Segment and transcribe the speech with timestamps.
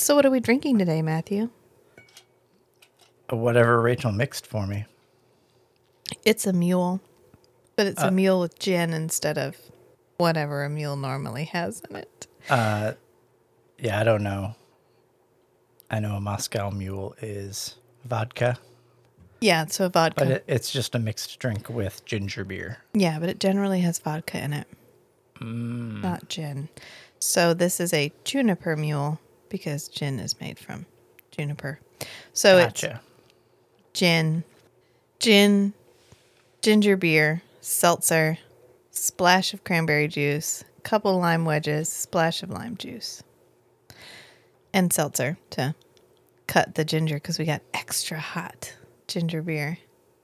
[0.00, 1.50] So, what are we drinking today, Matthew?
[3.30, 4.86] Whatever Rachel mixed for me.
[6.24, 7.00] It's a mule,
[7.74, 9.56] but it's Uh, a mule with gin instead of
[10.18, 12.28] whatever a mule normally has in it.
[12.48, 12.92] Uh,
[13.76, 14.54] yeah, I don't know.
[15.90, 17.74] I know a Moscow Mule is
[18.04, 18.58] vodka,
[19.40, 20.24] Yeah, so a vodka.
[20.24, 22.78] but it, it's just a mixed drink with ginger beer.
[22.94, 24.68] yeah, but it generally has vodka in it,
[25.40, 26.02] Mm.
[26.02, 26.68] not gin.
[27.18, 29.18] So, this is a juniper mule
[29.48, 30.86] because gin is made from
[31.30, 31.80] juniper.
[32.32, 32.84] So, it's
[33.92, 34.44] gin,
[35.18, 35.72] gin,
[36.62, 38.38] ginger beer, seltzer,
[38.90, 43.22] splash of cranberry juice, couple lime wedges, splash of lime juice,
[44.72, 45.74] and seltzer to
[46.46, 48.74] cut the ginger because we got extra hot
[49.06, 49.78] ginger beer.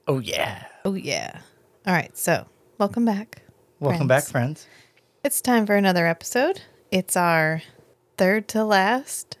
[0.07, 0.65] Oh yeah.
[0.85, 1.41] Oh, yeah.
[1.87, 2.15] All right.
[2.17, 2.45] So,
[2.77, 3.41] welcome back.
[3.79, 4.25] Welcome friends.
[4.25, 4.67] back, friends.
[5.23, 6.61] It's time for another episode.
[6.91, 7.61] It's our
[8.17, 9.37] third to last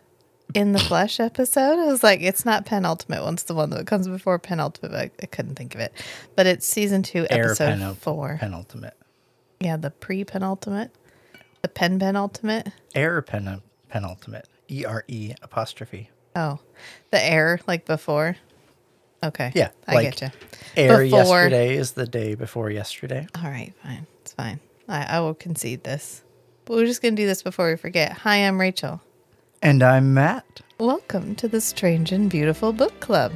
[0.53, 1.79] in the flesh episode.
[1.79, 4.91] I was like, it's not penultimate one's the one that comes before penultimate.
[4.91, 5.93] but I, I couldn't think of it.
[6.35, 8.37] But it's season two, Air episode penul- four.
[8.39, 8.95] penultimate.
[9.59, 10.91] yeah, the pre penultimate,
[11.61, 12.69] the pen penultimate.
[12.93, 14.47] Air pen- penultimate.
[14.69, 16.09] E R E apostrophe.
[16.35, 16.59] Oh,
[17.11, 18.35] the air like before.
[19.23, 19.51] Okay.
[19.55, 20.31] Yeah, I like- get you.
[20.75, 23.27] Air Before- yesterday is the day before yesterday.
[23.35, 24.05] All right, fine.
[24.21, 24.59] It's fine.
[24.89, 26.21] I, I will concede this.
[26.65, 28.11] But we're just going to do this before we forget.
[28.11, 28.99] Hi, I'm Rachel.
[29.61, 30.61] And I'm Matt.
[30.79, 33.31] Welcome to the Strange and Beautiful Book Club.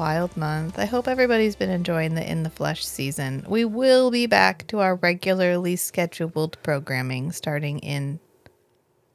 [0.00, 0.78] Wild month.
[0.78, 3.44] I hope everybody's been enjoying the In the Flesh season.
[3.46, 8.18] We will be back to our regularly scheduled programming starting in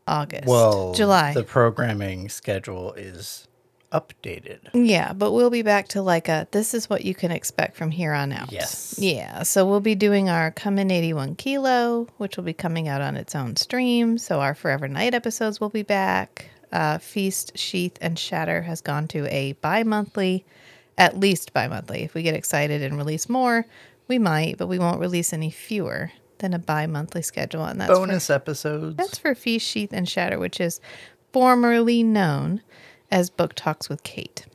[0.08, 0.46] August.
[0.46, 1.34] Well, July.
[1.34, 3.48] The programming schedule is
[3.92, 4.60] updated.
[4.76, 7.90] Yeah, but we'll be back to like a this is what you can expect from
[7.90, 8.52] here on out.
[8.52, 8.94] Yes.
[9.00, 9.42] Yeah.
[9.42, 13.18] So we'll be doing our Come in 81 Kilo, which will be coming out on
[13.18, 14.20] its own stream.
[14.20, 16.52] So our Forever Night episodes will be back.
[16.72, 20.46] Uh, Feast, Sheath, and Shatter has gone to a bi monthly,
[20.98, 22.04] at least bi monthly.
[22.04, 23.66] If we get excited and release more,
[24.08, 27.66] we might, but we won't release any fewer than a bi monthly schedule.
[27.66, 28.96] And that's for- Bonus episodes.
[28.98, 30.80] that's for Feast, Sheath, and Shatter, which is
[31.34, 32.62] formerly known
[33.12, 34.46] as Book Talks with Kate.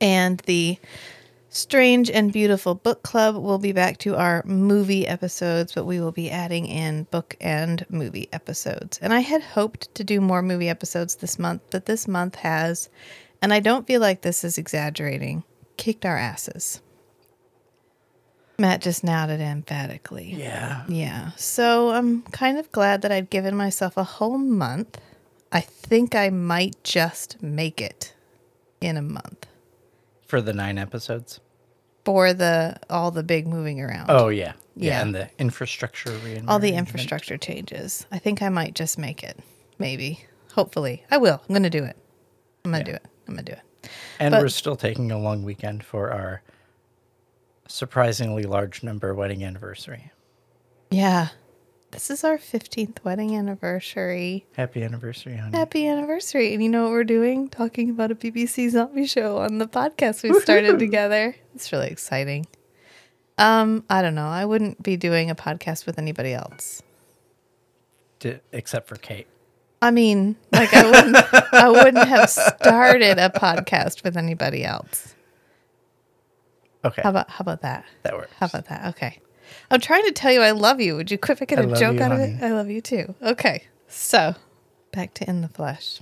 [0.00, 0.78] And the
[1.48, 6.12] Strange and Beautiful Book Club will be back to our movie episodes, but we will
[6.12, 8.98] be adding in book and movie episodes.
[9.00, 12.90] And I had hoped to do more movie episodes this month, but this month has,
[13.42, 15.44] and I don't feel like this is exaggerating,
[15.76, 16.80] kicked our asses.
[18.58, 20.32] Matt just nodded emphatically.
[20.34, 20.84] yeah.
[20.88, 21.32] Yeah.
[21.36, 24.98] So I'm kind of glad that I'd given myself a whole month.
[25.52, 28.14] I think I might just make it
[28.80, 29.46] in a month
[30.26, 31.40] For the nine episodes.
[32.04, 34.06] for the all the big moving around.
[34.10, 34.54] Oh yeah.
[34.74, 34.90] Yeah.
[34.90, 35.02] Yeah.
[35.02, 36.18] And the infrastructure
[36.48, 38.06] all the infrastructure changes.
[38.10, 39.38] I think I might just make it.
[39.78, 40.24] Maybe.
[40.54, 41.04] Hopefully.
[41.10, 41.40] I will.
[41.42, 41.96] I'm going to do it.
[42.64, 42.98] I'm going to Yeah.
[42.98, 43.10] do it.
[43.28, 43.90] I'm to do it.
[44.18, 46.42] And but- we're still taking a long weekend for our
[47.68, 50.12] surprisingly large number wedding anniversary.
[50.90, 51.28] Yeah.
[51.92, 54.44] This is our 15th wedding anniversary.
[54.56, 55.56] Happy anniversary, honey.
[55.56, 56.52] Happy anniversary.
[56.52, 57.48] And you know what we're doing?
[57.48, 61.34] Talking about a BBC zombie show on the podcast we started together.
[61.54, 62.46] It's really exciting.
[63.38, 64.26] Um, I don't know.
[64.26, 66.82] I wouldn't be doing a podcast with anybody else.
[68.18, 69.26] D- except for Kate.
[69.86, 71.16] I mean, like I wouldn't
[71.54, 75.14] I wouldn't have started a podcast with anybody else.
[76.84, 77.02] Okay.
[77.02, 77.84] How about how about that?
[78.02, 78.32] that works.
[78.36, 78.86] How about that?
[78.96, 79.20] Okay.
[79.70, 80.96] I'm trying to tell you I love you.
[80.96, 82.32] Would you quit making a joke you, out of honey.
[82.32, 82.42] it?
[82.42, 83.14] I love you too.
[83.22, 83.62] Okay.
[83.86, 84.34] So,
[84.90, 86.00] back to In the Flesh.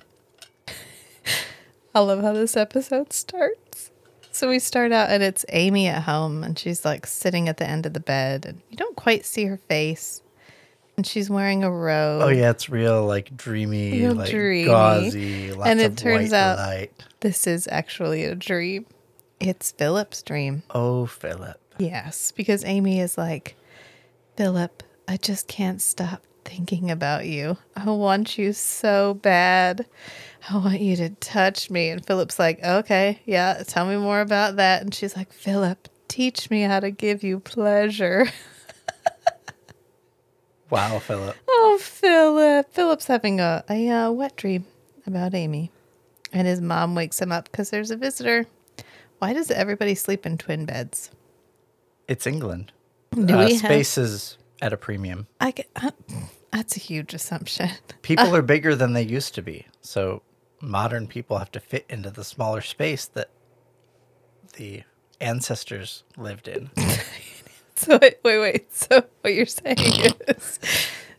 [1.94, 3.90] I love how this episode starts.
[4.32, 7.69] So we start out and it's Amy at home and she's like sitting at the
[7.69, 10.22] end of the bed and you don't quite see her face.
[10.96, 12.23] And she's wearing a robe.
[12.23, 14.67] Oh yeah, it's real like dreamy, Real like dreamy.
[14.69, 16.93] gauzy, lots And it turns out- light.
[17.20, 18.87] This is actually a dream.
[19.41, 20.62] It's Philip's dream.
[20.70, 21.58] Oh, Philip.
[21.79, 23.56] Yes, because Amy is like,
[24.37, 27.56] Philip, I just can't stop thinking about you.
[27.75, 29.87] I want you so bad.
[30.49, 31.88] I want you to touch me.
[31.88, 34.82] And Philip's like, okay, yeah, tell me more about that.
[34.82, 38.29] And she's like, Philip, teach me how to give you pleasure.
[40.74, 41.36] Wow, Philip.
[41.48, 42.72] Oh, Philip.
[42.72, 44.66] Philip's having a, a uh, wet dream
[45.06, 45.70] about Amy.
[46.32, 48.46] And his mom wakes him up because there's a visitor.
[49.20, 51.12] Why does everybody sleep in twin beds?
[52.08, 52.72] It's England.
[53.14, 55.28] Do Uh, we have- is at a premium.
[55.40, 55.92] I get, uh,
[56.52, 57.70] that's a huge assumption.
[58.02, 59.66] People are bigger than they used to be.
[59.80, 60.22] So
[60.60, 63.30] modern people have to fit into the smaller space that
[64.56, 64.82] the
[65.20, 66.70] ancestors lived in.
[67.86, 68.72] So wait, wait, wait.
[68.75, 69.76] So what you're saying
[70.28, 70.58] is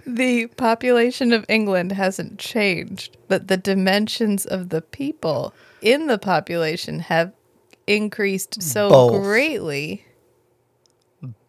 [0.06, 7.00] the population of England hasn't changed, but the dimensions of the people in the population
[7.00, 7.33] have
[7.88, 9.23] increased so Both.
[9.23, 10.06] greatly.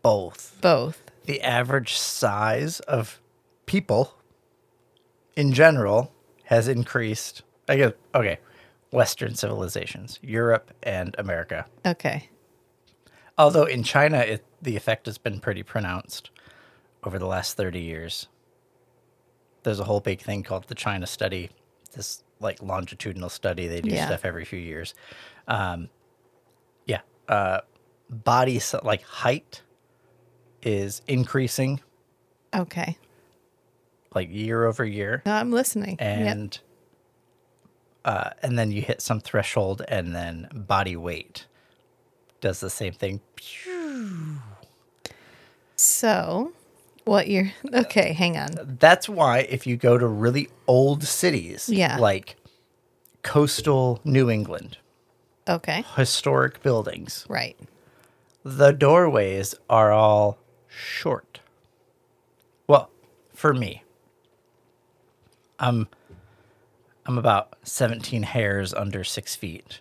[0.02, 0.58] Both.
[0.60, 1.02] Both.
[1.24, 3.20] The average size of
[3.66, 4.14] people
[5.36, 6.12] in general
[6.44, 7.42] has increased.
[7.68, 8.38] I guess, okay,
[8.92, 11.66] Western civilizations, Europe and America.
[11.84, 12.28] Okay.
[13.38, 16.30] Although in China, it, the effect has been pretty pronounced
[17.04, 18.28] over the last 30 years.
[19.62, 21.50] There's a whole big thing called the China study,
[21.92, 23.66] this like longitudinal study.
[23.66, 24.06] They do Yeah.
[24.06, 24.94] stuff every few years.
[25.48, 25.88] Um,
[26.86, 27.00] yeah.
[27.28, 27.60] Uh,
[28.08, 29.62] body, like height,
[30.62, 31.80] is increasing
[32.54, 32.96] Okay.
[34.14, 35.22] like year over year.
[35.26, 35.96] No, I'm listening.
[36.00, 36.36] Yep.
[36.36, 36.58] And
[38.04, 41.46] uh, and then you hit some threshold, and then body weight
[42.40, 43.20] does the same thing.
[45.76, 46.52] So,
[47.04, 48.12] what you're okay?
[48.12, 48.50] Hang on.
[48.80, 51.98] That's why if you go to really old cities, Yeah.
[51.98, 52.36] like
[53.22, 54.78] coastal New England,
[55.48, 55.84] Okay.
[55.96, 57.56] historic buildings, Right.
[58.44, 61.40] the doorways are all short.
[62.66, 62.90] Well,
[63.34, 63.82] for me,
[65.58, 65.88] I'm
[67.08, 69.80] I'm about 17 hairs under six feet,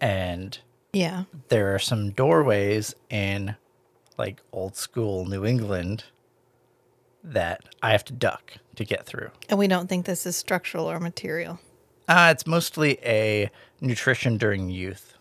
[0.00, 0.58] and
[0.96, 1.24] Yeah.
[1.48, 3.56] there are some doorways in
[4.18, 6.04] like old school New England
[7.22, 9.30] that I have to duck to get through.
[9.48, 11.58] And we don't think this is structural or material.
[12.08, 13.50] Uh, it's mostly a
[13.80, 15.14] nutrition during youth.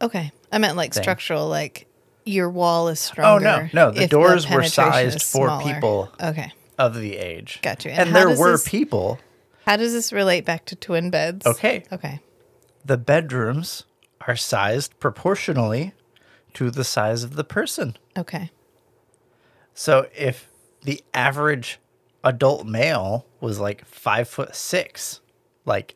[0.00, 0.32] Okay.
[0.50, 1.02] I meant like Thing.
[1.02, 1.86] structural, like
[2.24, 3.46] your wall is stronger.
[3.48, 5.62] Oh no, no, the doors were sized for smaller.
[5.74, 6.52] people Okay.
[6.78, 7.60] of the age.
[7.62, 7.90] Got you.
[7.92, 9.18] And, And there were this- people.
[9.66, 11.46] How does this relate back to twin beds?
[11.46, 12.20] Okay, Okay.
[12.84, 13.84] the bedrooms
[14.26, 15.92] are sized proportionally
[16.54, 17.96] to the size of the person.
[18.16, 18.50] Okay.
[19.74, 20.48] So if
[20.82, 21.78] the average
[22.22, 25.20] adult male was like five foot six,
[25.64, 25.94] like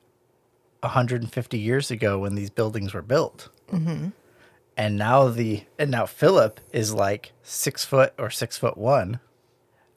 [0.81, 4.08] 150 years ago when these buildings were built, mm-hmm.
[4.76, 9.20] and now the and now Philip is like six foot or six foot one.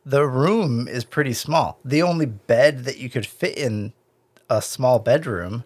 [0.06, 1.80] The room is pretty small.
[1.86, 3.94] The only bed that you could fit in
[4.50, 5.64] a small bedroom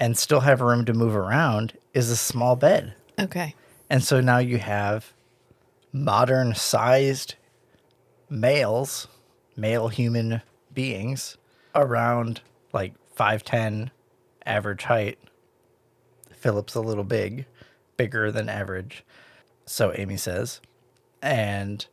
[0.00, 2.94] and still have room to move around is a small bed.
[3.18, 3.54] Okay.
[3.90, 5.12] And so now you have
[5.92, 7.34] modern sized
[8.30, 9.06] males,
[9.56, 10.40] male human
[10.72, 11.36] beings
[11.74, 12.40] around
[12.72, 13.90] like 5'10
[14.46, 15.18] average height.
[16.32, 17.44] Philip's a little big,
[17.98, 19.04] bigger than average.
[19.66, 20.60] So Amy says.
[21.20, 21.86] And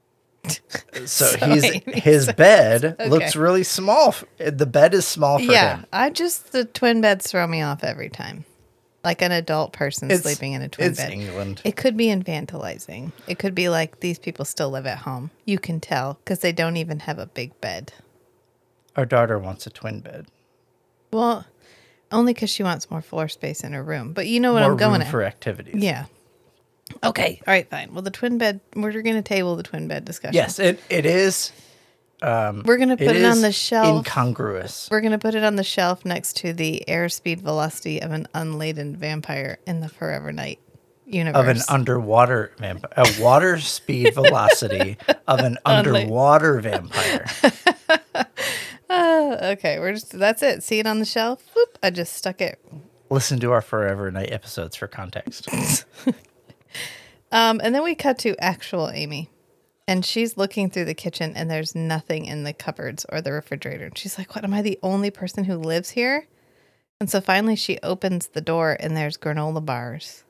[1.06, 1.64] so, So he's
[2.04, 3.10] his bed Okay.
[3.10, 4.16] looks really small.
[4.38, 5.52] The bed is small for him.
[5.52, 5.78] yeah.
[5.78, 5.86] him.
[5.94, 8.46] I just the twin beds throw me off every time.
[9.04, 11.12] Like an adult person It's- sleeping in a twin it's bed.
[11.14, 11.62] England.
[11.64, 13.12] It could be infantilizing.
[13.28, 15.32] It could be like these people still live at home.
[15.46, 17.94] You can tell because they don't even have a big bed.
[18.96, 20.26] Our daughter wants a twin bed.
[21.14, 21.46] Well,
[22.12, 24.12] only because she wants more floor space in her room.
[24.14, 25.12] But you know what More I'm going room at.
[25.12, 25.76] for activities.
[25.82, 26.06] Yeah.
[27.04, 27.42] Okay.
[27.46, 27.70] All right.
[27.70, 27.94] Fine.
[27.94, 28.60] Well, the twin bed.
[28.76, 30.36] We're going to table the twin bed discussion.
[30.36, 31.52] Yes, it, it is
[32.22, 33.98] um, We're going to put it, on is the shelf.
[33.98, 34.90] Incongruous.
[34.90, 38.28] We're going to put it on the shelf next to the airspeed velocity of an
[38.34, 40.60] unladen vampire in the Forever Night
[41.06, 41.40] universe.
[41.40, 47.26] Of an underwater vampire, a water speed velocity of an underwater vampire.
[48.90, 50.64] Uh, okay, we're just that's it.
[50.64, 51.44] See it on the shelf.
[51.54, 52.58] Whoop, I just stuck it.
[53.10, 55.50] Listen to our Forever Night episodes for context.
[57.32, 59.30] Um, and then we cut to actual Amy,
[59.88, 63.86] and she's looking through the kitchen, and there's nothing in the cupboards or the refrigerator.
[63.86, 64.44] And she's like, "What?
[64.44, 66.28] Am I the only person who lives here?"
[67.00, 70.24] And so finally, she opens the door, and there's granola bars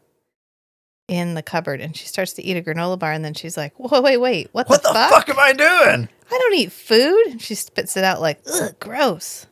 [1.08, 3.74] in the cupboard, and she starts to eat a granola bar, and then she's like,
[3.77, 5.10] "Whoa, wait, wait, what, What the, the fuck?
[5.12, 6.10] fuck am I doing?
[6.30, 9.46] I don't eat food." And she spits it out like, "Ugh, gross,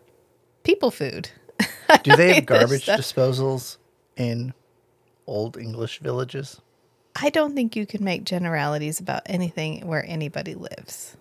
[0.64, 1.30] people food."
[2.04, 3.78] Do they have garbage disposals
[4.18, 4.54] in
[5.28, 6.60] old English villages?
[7.16, 11.16] I don't think you can make generalities about anything where anybody lives.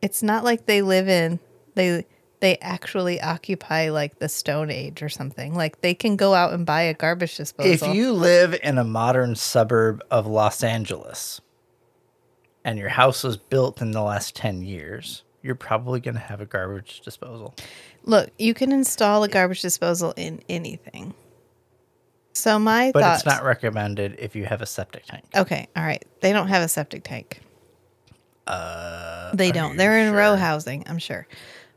[0.00, 1.40] It's not like they live in
[1.74, 2.04] they
[2.40, 5.54] they actually occupy like the Stone Age or something.
[5.54, 7.88] Like they can go out and buy a garbage disposal.
[7.88, 11.40] If you live in a modern suburb of Los Angeles
[12.64, 16.40] and your house was built in the last 10 years, you're probably going to have
[16.40, 17.54] a garbage disposal.
[18.04, 21.14] Look, you can install a garbage disposal in anything.
[22.32, 23.22] So my But thoughts.
[23.22, 25.24] it's not recommended if you have a septic tank.
[25.36, 25.68] okay.
[25.76, 26.04] All right.
[26.20, 27.40] They don't have a septic tank.
[28.46, 29.76] Uh, They don't.
[29.76, 30.84] They're in row housing.
[30.88, 31.26] I'm sure.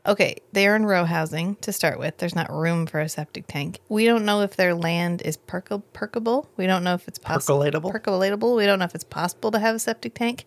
[0.06, 2.18] Okay, they are in row housing to start with.
[2.18, 3.80] There's not room for a septic tank.
[3.88, 6.48] We don't know if their land is perco- perkable.
[6.56, 7.58] We don't know if it's possible.
[7.58, 7.92] Percolatable?
[7.92, 8.56] Percolatable.
[8.56, 10.44] We don't know if it's possible to have a septic tank.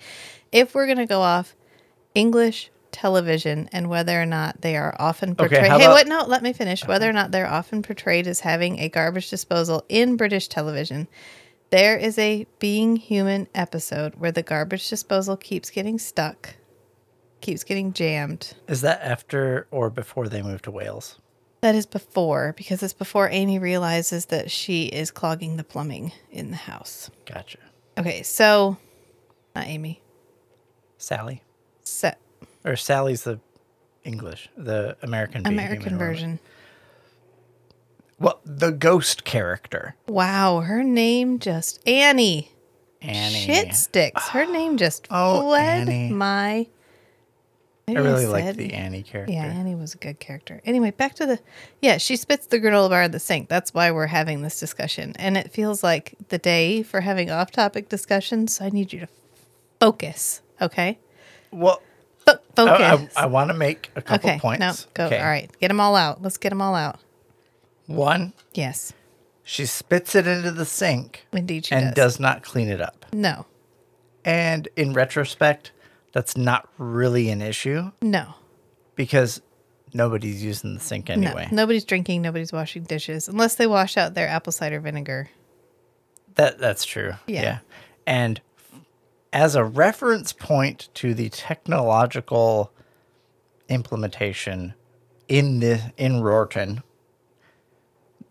[0.54, 1.56] If we're going to go off
[2.16, 5.68] English television and whether or not they are often portrayed.
[5.68, 6.08] how hey, about- what?
[6.08, 6.84] No, let me finish.
[6.84, 6.92] Uh-huh.
[6.92, 11.08] Whether or not they're often portrayed as having a garbage disposal in British television.
[11.72, 16.56] There is a Being Human episode where the garbage disposal keeps getting stuck,
[17.42, 18.54] keeps getting jammed.
[18.68, 21.20] Is that after or before they moved to Wales?
[21.62, 26.52] That is before, because it's before Amy realizes that she is clogging the plumbing in
[26.52, 27.12] the house.
[27.26, 27.60] Gotcha.
[27.98, 28.78] Okay, so
[29.56, 30.02] not Amy.
[30.98, 31.44] Sally?
[31.84, 32.16] Se-
[32.70, 33.40] Or Sally's the
[34.04, 35.98] English, the American American woman.
[35.98, 36.40] version.
[38.20, 39.96] Well, the ghost character.
[40.08, 42.52] Wow, her name just Annie.
[43.02, 43.40] Annie.
[43.40, 44.28] Shit sticks.
[44.30, 46.14] Her name just Oh, fled Annie.
[46.14, 46.68] my.
[47.88, 49.34] I really like the Annie character.
[49.34, 50.62] Yeah, Annie was a good character.
[50.64, 51.40] Anyway, back to the
[51.82, 53.50] yeah, she spits the granola bar in the sink.
[53.50, 57.90] That's why we're having this discussion, and it feels like the day for having off-topic
[57.90, 58.58] discussions.
[58.58, 59.08] So I need you to
[59.80, 61.00] focus, okay?
[61.52, 61.82] Well,
[62.56, 63.14] Fo- oh, I, focus.
[63.16, 64.60] I, want to make a couple okay, points.
[64.60, 65.06] no, go.
[65.08, 65.20] Okay.
[65.20, 66.22] All right, get them all out.
[66.22, 67.00] Let's get them all out.
[67.88, 68.94] One, Yes,
[69.44, 72.14] she spits it into the sink indeed she and does.
[72.14, 73.06] does not clean it up.
[73.12, 73.46] No,
[74.24, 75.72] And in retrospect,
[76.12, 78.36] that's not really an issue no,
[78.96, 79.42] because
[79.94, 81.48] nobody's using the sink anyway.
[81.50, 81.56] no.
[81.64, 82.22] Nobody's drinking.
[82.22, 85.30] Nobody's washing dishes unless they wash out their apple cider vinegar.
[86.36, 87.14] That that's true.
[87.28, 87.60] Yeah.
[88.06, 88.40] And
[89.32, 92.72] as a reference point to the technological
[93.68, 94.74] implementation
[95.28, 96.84] in the in Roarton,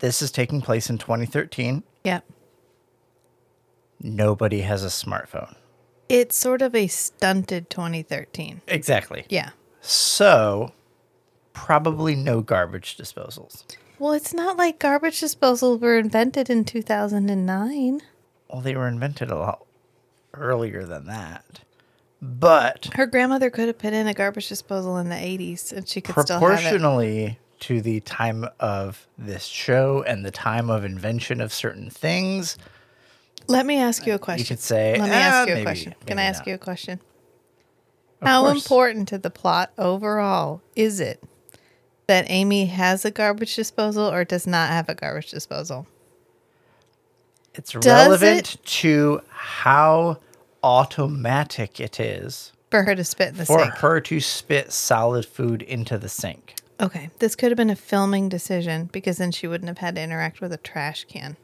[0.00, 1.83] this is taking place in 2013.
[2.05, 2.25] Yep.
[4.00, 5.57] Nobody has a smartphone.
[6.09, 8.62] It's sort of a stunted 2013.
[8.69, 9.26] Exactly.
[9.28, 9.50] Yeah.
[9.81, 10.73] So,
[11.52, 13.64] probably no garbage disposals.
[13.99, 18.00] Well, it's not like garbage disposals were invented in 2009.
[18.49, 19.67] Well, they were invented a lot
[20.35, 21.61] earlier than that.
[22.20, 26.00] But Her grandmother could have put in a garbage disposal in the 80s and she
[26.00, 26.56] could still have it.
[26.56, 32.56] proportionally to the time of this show and the time of invention of certain things,
[33.47, 34.40] Let me ask you a question.
[34.40, 35.94] You could say, Let me "Ah, ask you a maybe- question.
[36.06, 37.00] Can maybe I ask not." you a question?
[38.20, 38.62] Of How course.
[38.64, 41.23] important to the plot overall is it
[42.08, 45.87] that Amy has a garbage disposal or does not have a garbage disposal?
[47.59, 50.19] It's Does relevant to how
[50.62, 53.75] automatic it is For her to spit in the for sink.
[53.75, 56.55] her to spit solid food into the sink.
[56.81, 60.00] Okay, this could have been a filming decision because then she wouldn't have had to
[60.03, 61.37] interact with a trash can.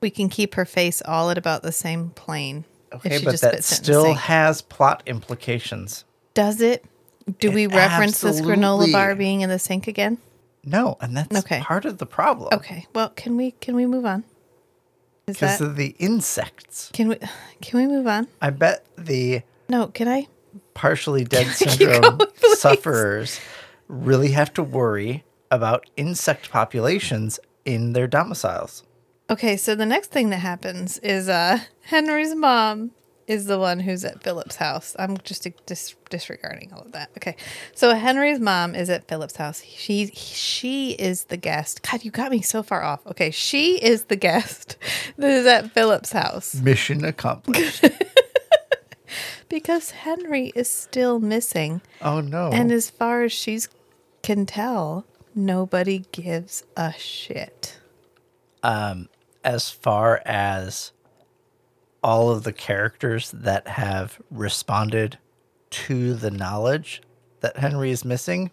[0.00, 2.64] We can keep her face all at about the same plane.
[2.92, 6.04] Okay, she but just that still has plot implications.
[6.34, 6.84] Does it?
[7.38, 10.18] Do we reference this granola bar being in the sink again?
[10.64, 11.60] No, and that's Okay.
[11.60, 12.48] part of the problem.
[12.52, 12.86] Okay.
[12.92, 14.24] Well, can we can we move on?
[15.26, 16.90] Because that of the insects.
[16.92, 17.16] can we
[17.60, 18.28] can we move on?
[18.40, 20.28] I bet the No, can I?
[20.74, 23.40] partially dead syndrome going, sufferers
[23.88, 28.82] really have to worry about insect populations in their domiciles.
[29.30, 32.90] Okay, so the next thing that happens is uh Henry's mom
[33.26, 34.94] is the one who's at Philip's house.
[34.98, 37.10] I'm just dis- disregarding all of that.
[37.16, 37.36] Okay.
[37.74, 39.62] So Henry's mom is at Philip's house.
[39.62, 41.82] She she is the guest.
[41.82, 43.06] God, you got me so far off.
[43.06, 44.76] Okay, she is the guest
[45.18, 47.84] that is at Philip's house Mission accomplished.
[49.48, 51.80] because Henry is still missing.
[52.00, 52.50] oh no.
[52.52, 53.68] And as far as she's
[54.22, 57.78] can tell, nobody gives a shit.
[58.62, 59.08] Um
[59.44, 60.92] as far as
[62.02, 65.18] all of the characters that have responded
[65.70, 67.02] to the knowledge
[67.40, 68.50] that Henry is missing,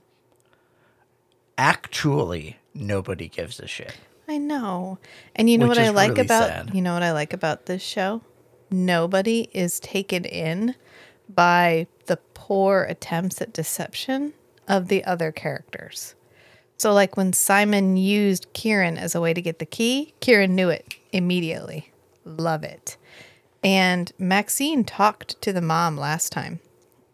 [1.58, 3.96] actually nobody gives a shit.
[4.27, 5.00] I know.
[5.36, 6.72] And you know Which what I like really about sad.
[6.74, 8.22] you know what I like about this show?
[8.70, 10.75] Nobody is taken in
[11.27, 14.34] by the poor attempts at deception
[14.68, 16.13] of the other characters.
[16.77, 20.70] So like when Simon used Kieren as a way to get the key, Kieren knew
[20.70, 21.91] it immediately.
[22.24, 22.96] Love it.
[23.63, 26.60] And Maxine talked to the mom last time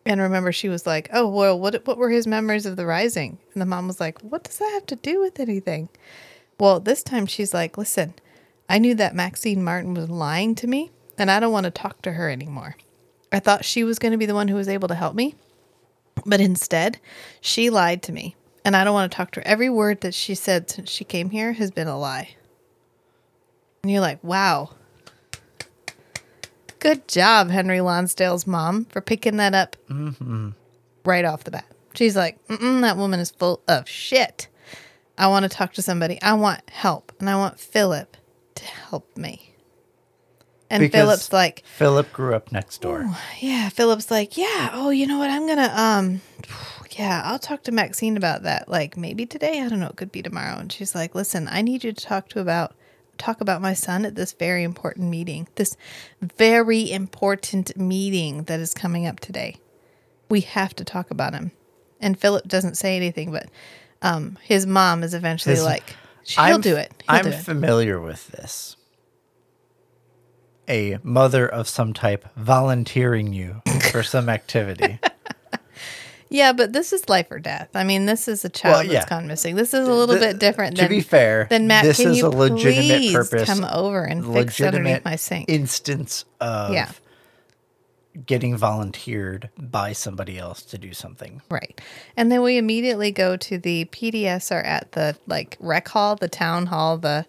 [0.06, 3.40] And remember, she was like, "Oh, well, what what were his memories of the rising?"
[3.54, 5.90] And the mom was like, "What does that have to do with anything?"
[6.60, 8.14] Well, this time she's like, "Listen,
[8.70, 12.02] I knew that Maxine Martin was lying to me, and I don't want to talk
[12.04, 12.78] to her anymore.
[13.32, 15.36] I thought she was going to be the one who was able to help me,
[16.26, 17.00] but instead,
[17.42, 19.48] she lied to me, and I don't want to talk to her.
[19.48, 22.36] Every word that she said since she came here has been a lie."
[23.84, 24.72] And you're like, "Wow."
[26.86, 29.76] Good job, Henry Lonsdale's mom, for picking that up
[31.04, 31.66] right off the bat.
[31.96, 34.48] She's like, Mm-mm, that woman is full of shit.
[35.18, 36.22] I want to talk to somebody.
[36.22, 37.12] I want help.
[37.20, 38.16] And I want Philip
[38.54, 39.56] to help me.
[40.70, 43.10] And Because- Philip's like, Philip grew up next door.
[43.40, 45.32] yeah, Philip's like, yeah, oh, you know what?
[45.32, 46.22] I'm going to, um,
[47.00, 48.70] yeah, I'll talk to Maxine about that.
[48.70, 49.60] Like maybe today.
[49.62, 49.88] I don't know.
[49.88, 50.60] It could be tomorrow.
[50.60, 52.76] And she's like, listen, I need you to talk to about,
[53.18, 55.76] talk about my son at this very important meeting, this
[56.22, 59.58] very important meeting that is coming up today.
[60.30, 61.52] We have to talk about him.
[62.00, 63.48] And Philip doesn't say anything, but
[64.02, 66.92] um, his mom is eventually His- like, he'll I'm, do it.
[67.08, 67.44] He'll I'm do it.
[67.44, 68.76] familiar with this.
[70.68, 75.00] A mother of some type volunteering you for some activity.
[76.30, 77.70] Yeah, but this is life or death.
[77.76, 78.94] I mean, this is a child Well, yeah.
[78.94, 79.56] that's gone missing.
[79.56, 82.12] This is a little The- bit different to than be fair, Then Matt, this can
[82.12, 85.50] is you a legitimate please purpose, come over and fix underneath my sink?
[85.50, 86.90] instance of Yeah.
[88.26, 91.42] getting volunteered by somebody else to do something.
[91.50, 91.80] Right.
[92.18, 96.28] And then we immediately go to the PDS are at the like rec hall, the
[96.30, 97.26] town hall, the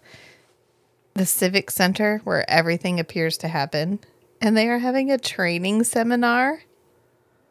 [1.13, 3.99] the civic center where everything appears to happen.
[4.39, 6.61] And they are having a training seminar.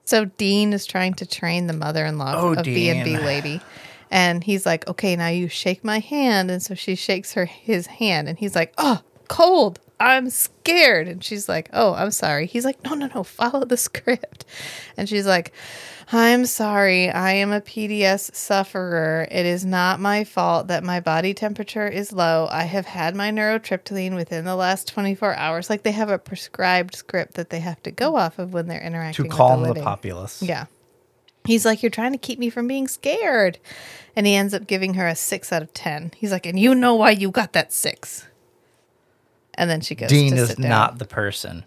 [0.07, 3.61] So Dean is trying to train the mother-in-law Oh, of B&B lady.
[4.11, 7.87] And he's like, "Okay, now you shake my hand." And so she shakes her his
[7.89, 9.81] hand and he's like, "Oh, cold.
[9.99, 13.77] I'm scared." And she's like, "Oh, I'm sorry." He's like, "No, no, no, follow the
[13.77, 14.45] script."
[14.97, 15.53] And she's like,
[16.13, 17.11] I'm sorry.
[17.11, 19.27] I am a PDS sufferer.
[19.29, 22.47] It is not my fault that my body temperature is low.
[22.49, 25.69] I have had my neurotriptyline within the last 24 hours.
[25.69, 28.81] Like they have a prescribed script that they have to go off of when they're
[28.81, 30.43] interacting To with calm the, the populace.
[30.43, 30.67] Yeah.
[31.45, 33.59] He's like, You're trying to keep me from being scared.
[34.15, 36.13] And he ends up giving her a six out of 10.
[36.17, 38.26] He's like, And you know why you got that six.
[39.57, 40.69] And then she goes, Dean to is sit down.
[40.69, 41.65] not the person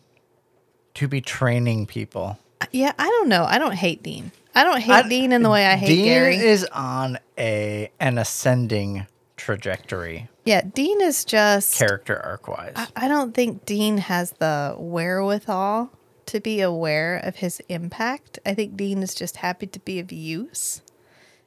[0.96, 2.38] to be training people.
[2.72, 3.46] Yeah, I don't know.
[3.46, 4.32] I don't hate Dean.
[4.54, 6.36] I don't hate Dean in the way I hate Dean Gary.
[6.38, 9.06] is on a an ascending
[9.38, 11.78] trajectory, yeah, Dean is just.
[11.78, 12.74] character arc wise.
[12.96, 15.92] I don't think Dean has the wherewithal
[16.26, 18.40] to be aware of his impact.
[18.46, 20.82] I think Dean is just happy to be of use.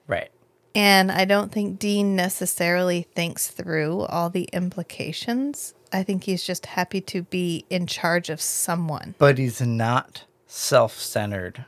[0.07, 0.31] right.
[0.75, 5.75] And I don't think Dean necessarily thinks through all the implications.
[5.93, 9.15] I think he's just happy to be in charge of someone.
[9.19, 11.65] But he's not self centered.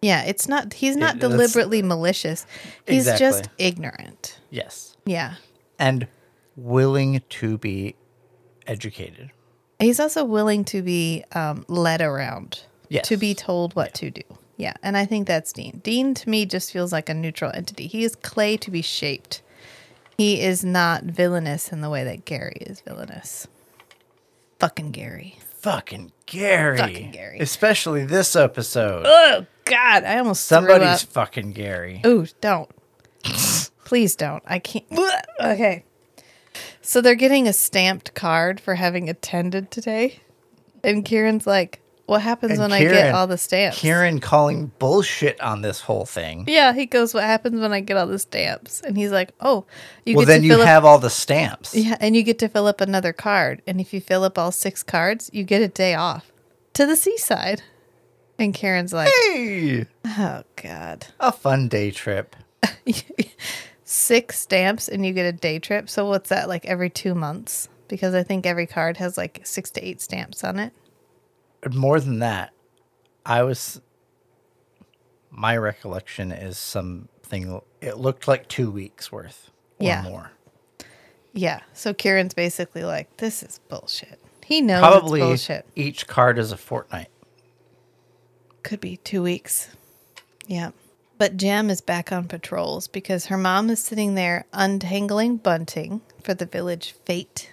[0.00, 2.46] Yeah, it's not, he's not that's- deliberately malicious.
[2.86, 4.38] He's just ignorant.
[4.50, 4.96] Yes.
[5.04, 5.34] Yeah.
[5.78, 6.06] And
[6.56, 7.96] willing to be
[8.66, 9.30] educated.
[9.80, 13.06] He's also willing to be um, led around, Yes.
[13.08, 14.22] to be told what to do.
[14.56, 15.80] Yeah, and I think that's Dean.
[15.84, 17.86] Dean to me just feels like a neutral entity.
[17.86, 19.40] He is clay to be shaped.
[20.18, 23.46] He is not villainous in the way that Gary is villainous.
[24.58, 25.38] Fucking Gary.
[25.60, 26.76] Fucking Gary.
[26.76, 27.38] Fucking Gary.
[27.38, 29.04] Especially this episode.
[29.06, 32.02] Oh God, I almost Somebody's fucking Gary.
[32.04, 32.68] Ooh, don't.
[33.84, 34.42] Please don't.
[34.44, 34.84] I can't.
[35.40, 35.84] Okay.
[36.82, 40.20] So they're getting a stamped card for having attended today,
[40.82, 45.40] and Kieren's like, "What happens And when I get all the stamps?" Kieren calling bullshit
[45.40, 46.44] on this whole thing.
[46.48, 49.66] Yeah, he goes, "What happens when I get all the stamps?" And he's like, "Oh,
[50.04, 51.74] you well, get then you up, have all the stamps.
[51.74, 53.62] yeah, and you get to fill up another card.
[53.66, 56.32] And if you fill up all six cards, you get a day off
[56.74, 57.62] to the seaside."
[58.38, 62.36] And Kieren's like, Hey, "Oh God, a fun day trip.
[63.84, 65.88] six stamps and you get a day trip.
[65.88, 67.68] So what's that like every two months?
[67.88, 70.72] Because I think every card has like six to eight stamps on it.
[71.72, 72.52] More than that,
[73.26, 73.80] I was.
[75.30, 77.60] My recollection is something.
[77.80, 80.02] It looked like two weeks worth or Yeah.
[80.02, 80.32] more.
[81.32, 81.60] Yeah.
[81.74, 85.66] So Kieren's basically like, "This is bullshit." He knows Probably bullshit.
[85.76, 87.10] each card is a fortnight.
[88.62, 89.68] Could be two weeks.
[90.46, 90.70] Yeah.
[91.18, 96.32] But Jem is back on patrols because her mom is sitting there untangling bunting for
[96.32, 97.50] the village fete.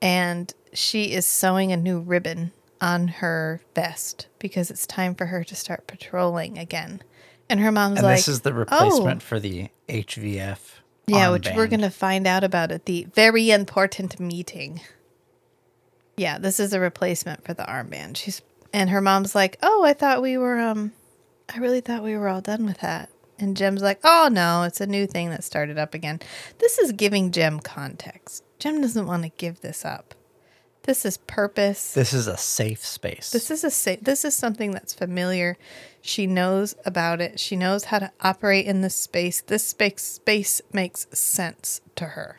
[0.00, 2.52] And she is sewing a new ribbon
[2.84, 7.02] on her vest because it's time for her to start patrolling again.
[7.48, 10.58] And her mom's And like, this is the "Oh." replacement for the HVF.
[11.06, 14.80] Yeah, which we're going to find out about at the very important meeting.
[16.16, 18.16] Yeah, this is a replacement for the armband.
[18.16, 18.42] She's
[18.72, 20.92] And her mom's like, "Oh, I thought we were um
[21.54, 24.80] I really thought we were all done with that." And Jem's like, "Oh no, it's
[24.80, 26.20] a new thing that started up again."
[26.58, 28.44] This is giving Jem context.
[28.58, 30.14] Jem doesn't want to give this up.
[30.84, 31.92] This is purpose.
[31.94, 33.30] This is a safe space.
[33.30, 35.56] This is a sa- this is something that's familiar.
[36.02, 37.40] She knows about it.
[37.40, 39.40] She knows how to operate in this space.
[39.40, 42.38] This space space makes sense to her.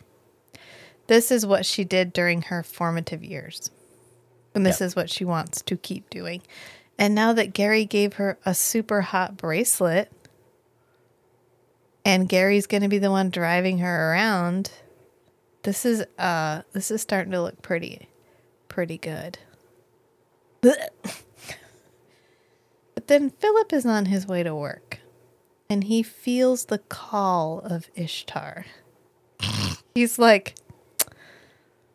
[1.07, 3.71] This is what she did during her formative years.
[4.53, 4.87] And this Yeah.
[4.87, 6.41] is what she wants to keep doing.
[6.99, 10.11] And now that Gary gave her a super hot bracelet
[12.05, 14.71] and Gary's going to be the one driving her around,
[15.63, 18.07] this is uh this is starting to look pretty
[18.75, 19.39] pretty good.
[22.93, 24.99] But then Philip is on his way to work
[25.69, 28.65] and he feels the call of Ishtar.
[29.93, 30.55] He's like,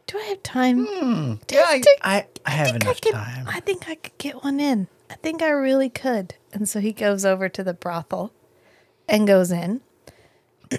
[0.06, 0.86] Do I have time?
[0.86, 1.34] Hmm.
[1.48, 3.46] Do yeah, I, I, I, I have enough could, time.
[3.48, 4.86] I think I could get one in.
[5.10, 6.36] I think I really could.
[6.52, 8.32] And so he goes over to the brothel
[9.08, 9.80] and goes in.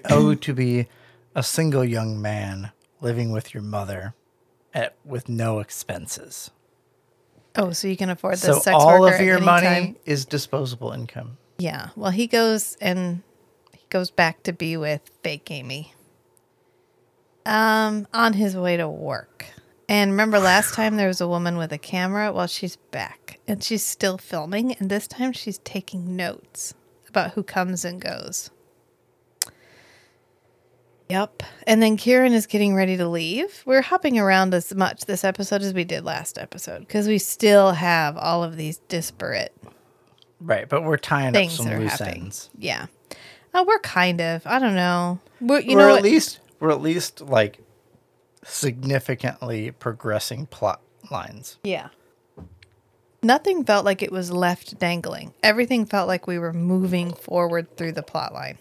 [0.10, 0.88] oh, to be
[1.36, 4.16] a single young man living with your mother
[4.74, 6.52] at, with no expenses.
[7.56, 9.96] Oh, so you can afford the So sex all worker of your money time?
[10.06, 11.38] is disposable income.
[11.58, 11.90] Yeah.
[11.96, 13.22] Well, he goes and
[13.74, 15.94] he goes back to be with fake Amy.
[17.46, 19.46] Um, on his way to work.
[19.90, 22.32] And remember last time there was a woman with a camera?
[22.32, 26.74] Well, she's back and she's still filming, and this time she's taking notes
[27.10, 28.50] about who comes and goes.
[31.12, 31.44] Yep.
[31.68, 33.62] And then Kieren is getting ready to leave.
[33.66, 37.72] We're hopping around as much this episode as we did last episode because we still
[37.74, 39.54] have all of these disparate
[40.40, 42.24] Right, but we're tying up some loose happening.
[42.24, 42.50] ends.
[42.58, 42.88] Yeah.
[43.54, 44.46] Uh, we're kind of.
[44.48, 45.20] I don't know.
[45.40, 46.04] We're, you we're know at what?
[46.04, 47.60] least we're at least like
[48.44, 51.58] significantly progressing plot lines.
[51.64, 51.90] Yeah.
[53.24, 55.34] Nothing felt like it was left dangling.
[55.44, 58.58] Everything felt like we were moving forward through the plot line.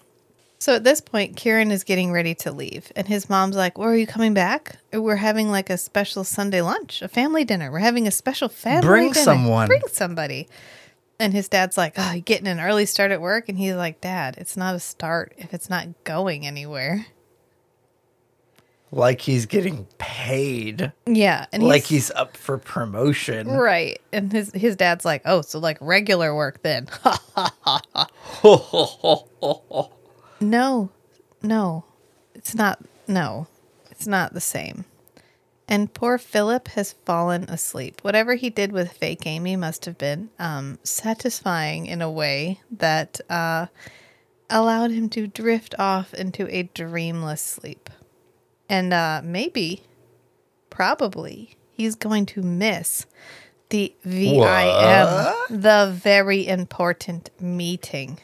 [0.61, 3.89] So at this point, Kieren is getting ready to leave, and his mom's like, "Well,
[3.89, 4.77] are you coming back?
[4.93, 7.73] We're having like a special Sunday lunch, a family dinner.
[7.73, 8.93] We're having a special family dinner.
[8.93, 9.25] Bring dinner.
[9.25, 10.49] someone." Bring somebody."
[11.19, 14.03] And his dad's like, "Oh, you getting an early start at work?" And he's like,
[14.03, 17.07] "Dad, it's not a start if it's not going anywhere."
[18.93, 20.93] Like he's getting paid.
[21.07, 23.49] Yeah, and like he's up for promotion.
[23.49, 23.99] Right.
[24.13, 26.87] And his his dad's like, "Oh, so like regular work then."
[30.41, 30.91] no.
[31.43, 31.85] No.
[32.35, 33.47] It's not no.
[33.91, 34.85] It's not the same.
[35.69, 38.01] And poor Philip has fallen asleep.
[38.03, 43.21] Whatever he did with fake Amy must have been um, satisfying in a way that
[43.31, 43.67] uh,
[44.51, 47.89] allowed him to drift off into a dreamless sleep.
[48.69, 49.85] And uh, maybe,
[50.71, 53.07] probably, he's going to miss
[53.69, 54.41] the VIM,
[55.51, 58.19] the very important meeting.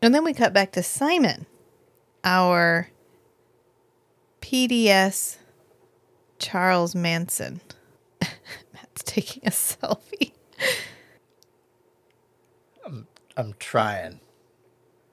[0.00, 1.46] And then we cut back to Simon,
[2.22, 2.88] our
[4.40, 5.38] PDS
[6.38, 7.60] Charles Manson.
[8.22, 10.32] Matt's taking a selfie.
[12.86, 13.06] I'm
[13.36, 14.20] I'm trying.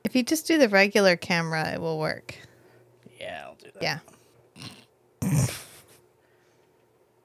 [0.03, 2.35] If you just do the regular camera, it will work.
[3.19, 3.81] Yeah, I'll do that.
[3.81, 3.99] Yeah.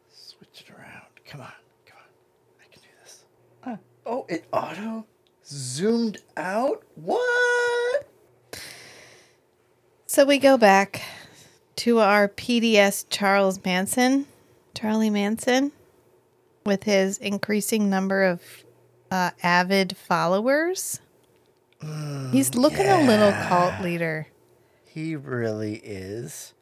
[0.09, 1.05] Switch it around.
[1.27, 1.53] Come on.
[1.85, 2.05] Come on.
[2.63, 3.25] I can do this.
[3.65, 5.05] Uh, oh, it auto
[5.51, 6.83] zoomed out?
[6.95, 8.07] What?
[10.07, 11.03] So we go back
[11.77, 14.27] to our PDS Charles Manson,
[14.75, 15.73] Charlie Manson,
[16.65, 18.43] with his increasing number of
[19.11, 21.01] uh, avid followers.
[22.31, 24.27] He's looking a little cult leader.
[24.85, 26.53] He really is.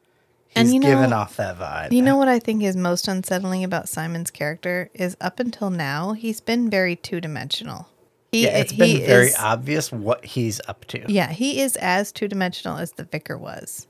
[0.47, 1.91] He's And you know- giving off that vibe.
[1.91, 6.13] You know what I think is most unsettling about Simon's character is up until now
[6.13, 7.89] he's been very two dimensional.
[8.31, 11.03] He, yeah, it's been very is- obvious what he's up to.
[11.11, 13.87] Yeah, he is as two dimensional as the vicar was.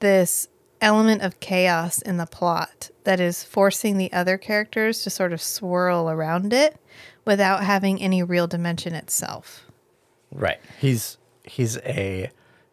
[0.00, 0.48] This
[0.80, 5.42] element of chaos in the plot that is forcing the other characters to sort of
[5.42, 6.76] swirl around it
[7.24, 9.64] without having any real dimension itself.
[10.32, 10.60] Right.
[10.80, 12.30] He's he's a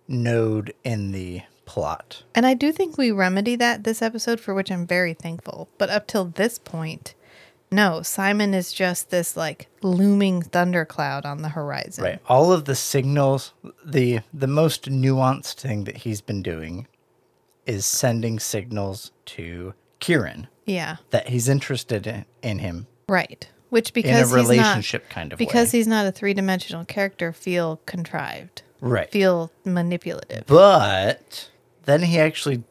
[0.07, 2.23] node in the plot.
[2.33, 5.67] And I do think we remedy that this episode, for which I'm very thankful.
[5.77, 7.15] But up till this point,
[7.71, 12.03] no, Simon is just this like looming thundercloud on the horizon.
[12.03, 12.19] Right.
[12.27, 13.53] All of the signals,
[13.85, 16.87] the the most nuanced thing that he's been doing
[17.65, 20.97] is sending signals to Kieren Yeah.
[21.09, 23.49] that he's interested in, in him Right.
[23.69, 25.79] Which in a because relationship he's not, kind of because way.
[25.79, 29.11] he's not a three dimensional character, feel contrived, right.
[29.11, 30.45] feel manipulative.
[30.47, 31.49] But
[31.85, 32.63] then he actually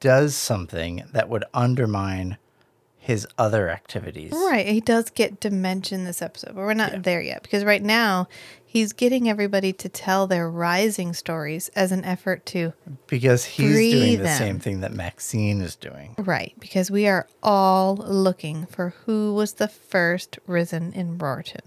[0.00, 2.36] does something that would undermine
[3.04, 4.30] his other activities.
[4.30, 4.64] Right.
[4.64, 8.28] He does get to mention this episode, but we're not there yet because right now
[8.64, 12.72] he's getting everybody to tell their rising stories as an effort to
[13.08, 14.38] Because he's doing the them.
[14.38, 16.14] same thing that Maxine is doing.
[16.16, 21.62] right because we are all looking for who was the first risen in Roarton.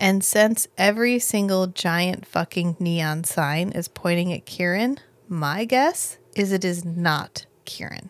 [0.00, 6.50] And since every single giant fucking neon sign is pointing at Kieren, my guess is
[6.50, 8.08] it is not Kieren.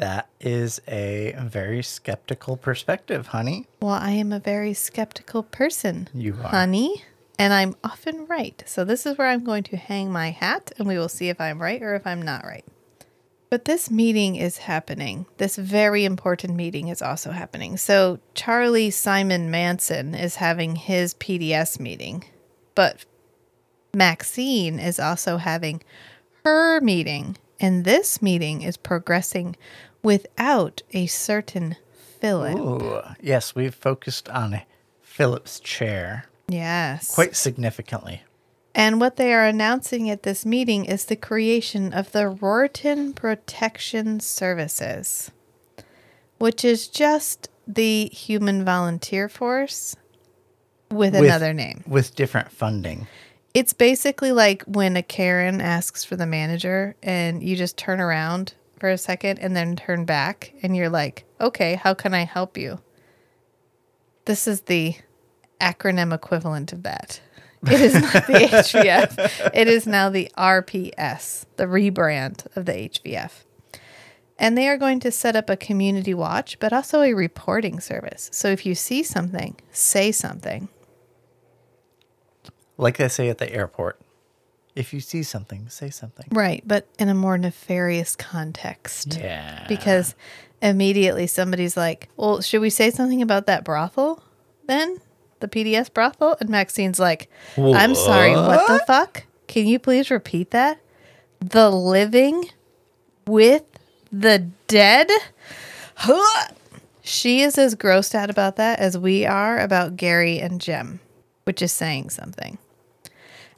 [0.00, 3.66] That is a very skeptical perspective, honey.
[3.82, 6.48] Well, I am a very skeptical person, You are.
[6.48, 7.04] honey,
[7.38, 8.62] and I'm often right.
[8.66, 11.38] So this is where I'm going to hang my hat, and we will see if
[11.38, 12.64] I'm right or if I'm not right.
[13.50, 15.26] But this meeting is happening.
[15.36, 17.76] This very important meeting is also happening.
[17.76, 22.24] So Charlie Simon Manson is having his PDS meeting,
[22.74, 23.04] but
[23.94, 25.82] Maxine is also having
[26.44, 29.56] her meeting, and this meeting is progressing
[30.02, 31.76] without a certain
[32.20, 32.56] Philip.
[32.58, 34.60] Ooh, yes, we've focused on
[35.02, 37.14] Philip's chair Yes.
[37.14, 38.22] quite significantly.
[38.74, 44.20] And what they are announcing at this meeting is the creation of the Roarton Protection
[44.20, 45.30] Services,
[46.38, 49.96] which is just the human volunteer force
[50.90, 51.82] with, With- another name.
[51.86, 53.06] With different funding.
[53.54, 58.54] It's basically like when a Karen asks for the manager and you just turn around
[58.80, 62.56] for a second and then turn back and you're like, okay, how can I help
[62.56, 62.80] you?
[64.24, 64.96] This is the
[65.60, 67.20] acronym equivalent of that.
[67.66, 69.50] It is not the HVF.
[69.54, 73.44] It is now the RPS, the rebrand of the HVF.
[74.38, 78.30] And they are going to set up a community watch, but also a reporting service.
[78.32, 80.70] So if you see something, say something.
[82.78, 84.00] Like they say at the airport.
[84.76, 86.26] If you see something, say something.
[86.30, 89.18] Right, but in a more nefarious context.
[89.18, 89.66] Yeah.
[89.68, 90.14] Because
[90.62, 94.22] immediately somebody's like, well, should we say something about that brothel
[94.66, 95.00] then?
[95.40, 96.36] The PDS brothel?
[96.40, 99.24] And Maxine's like, I'm sorry, what the fuck?
[99.48, 100.80] Can you please repeat that?
[101.40, 102.44] The living
[103.26, 103.64] with
[104.12, 105.10] the dead?
[105.94, 106.48] Huh.
[107.02, 111.00] She is as grossed out about that as we are about Gary and Jem,
[111.42, 112.58] which is saying something.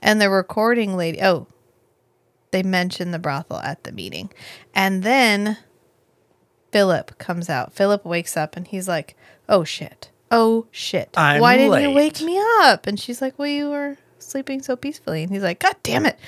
[0.02, 1.46] And the recording lady, oh,
[2.50, 4.30] they mention the brothel at the meeting.
[4.74, 5.56] And then
[6.72, 7.72] Philip comes out.
[7.72, 9.16] Philip wakes up and he's like,
[9.48, 10.10] "Oh shit.
[10.30, 11.10] Oh shit.
[11.16, 14.76] I'm Why didn't you wake me up?" And she's like, "Well, you were sleeping so
[14.76, 16.18] peacefully." And he's like, "God damn it."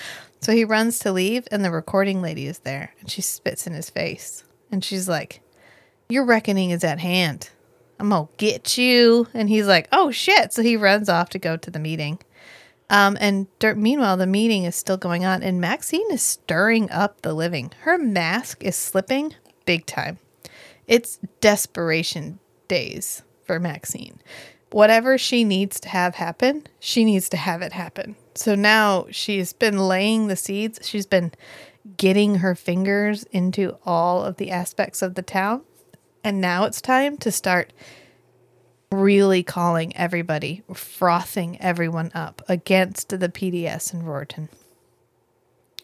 [0.40, 3.72] So he runs to leave and the recording lady is there and she spits in
[3.72, 4.44] his face.
[4.70, 5.40] And she's like,
[6.08, 7.50] "Your reckoning is at hand.
[7.98, 11.38] I'm going to get you." And he's like, "Oh shit." So he runs off to
[11.38, 12.18] go to the meeting.
[12.90, 17.32] Um, and meanwhile, the meeting is still going on, and Maxine is stirring up the
[17.32, 17.72] living.
[17.80, 20.18] Her mask is slipping big time.
[20.86, 24.20] It's desperation days for Maxine.
[24.70, 28.16] Whatever she needs to have happen, she needs to have it happen.
[28.34, 30.80] So now she's been laying the seeds.
[30.82, 31.32] She's been
[31.96, 35.62] getting her fingers into all of the aspects of the town.
[36.24, 37.72] And now it's time to start
[38.94, 44.48] really calling everybody, frothing everyone up against the PDS in Roarton.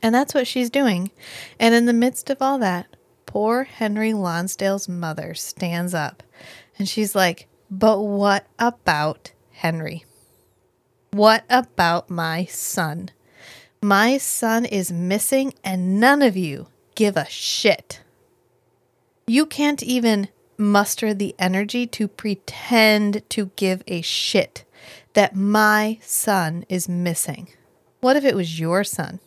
[0.03, 1.11] And that's what she's doing.
[1.59, 2.87] And in the midst of all that,
[3.27, 6.23] poor Henry Lonsdale's mother stands up
[6.79, 10.05] and she's like, But what about Henry?
[11.11, 13.11] What about my son?
[13.83, 18.01] My son is missing and none of you give a shit.
[19.27, 20.29] You can't even
[20.61, 24.65] muster the energy to pretend to give a shit
[25.15, 27.49] that my son is missing.
[28.01, 29.21] What if it was your son?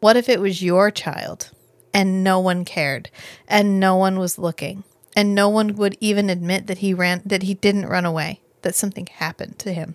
[0.00, 1.50] What if it was your child
[1.92, 3.10] and no one cared
[3.48, 4.84] and no one was looking
[5.16, 8.74] and no one would even admit that he ran that he didn't run away, that
[8.74, 9.94] something happened to him.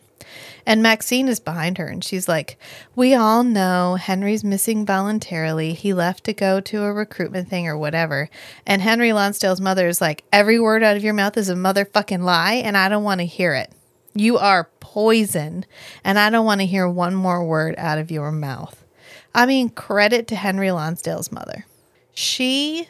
[0.65, 2.58] And Maxine is behind her and she's like,
[2.95, 5.73] We all know Henry's missing voluntarily.
[5.73, 8.30] He left to go to a recruitment thing or whatever.
[8.65, 12.23] And Henry Lonsdale's mother is like, Every word out of your mouth is a motherfucking
[12.23, 13.71] lie and I don't want to hear it.
[14.15, 15.65] You are poison
[16.04, 18.84] and I don't want to hear one more word out of your mouth.
[19.36, 21.65] I mean, credit to Henry Lonsdale's mother.
[22.13, 22.88] She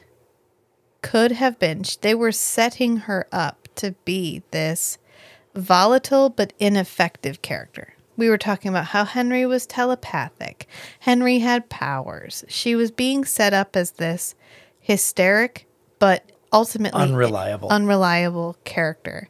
[1.02, 4.98] could have been, they were setting her up to be this
[5.56, 7.94] volatile but ineffective character.
[8.18, 10.68] We were talking about how Henry was telepathic.
[11.00, 12.46] Henry had powers.
[12.48, 14.36] She was being set up as this
[14.80, 15.68] hysteric
[16.00, 17.70] but ultimately Unreliable.
[17.70, 19.28] unreliable character.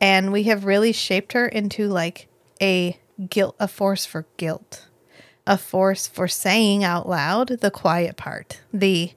[0.00, 2.28] And we have really shaped her into like
[2.60, 2.98] a
[3.30, 4.86] guilt a force for guilt.
[5.46, 8.60] A force for saying out loud the quiet part.
[8.72, 9.12] The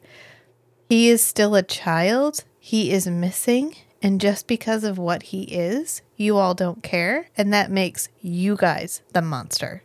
[0.88, 2.44] He is still a child.
[2.60, 3.76] He is missing.
[4.02, 7.28] And just because of what he is, you all don't care.
[7.38, 9.84] And that makes you guys the monster,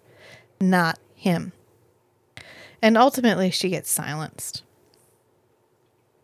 [0.61, 1.53] not him.
[2.81, 4.62] And ultimately, she gets silenced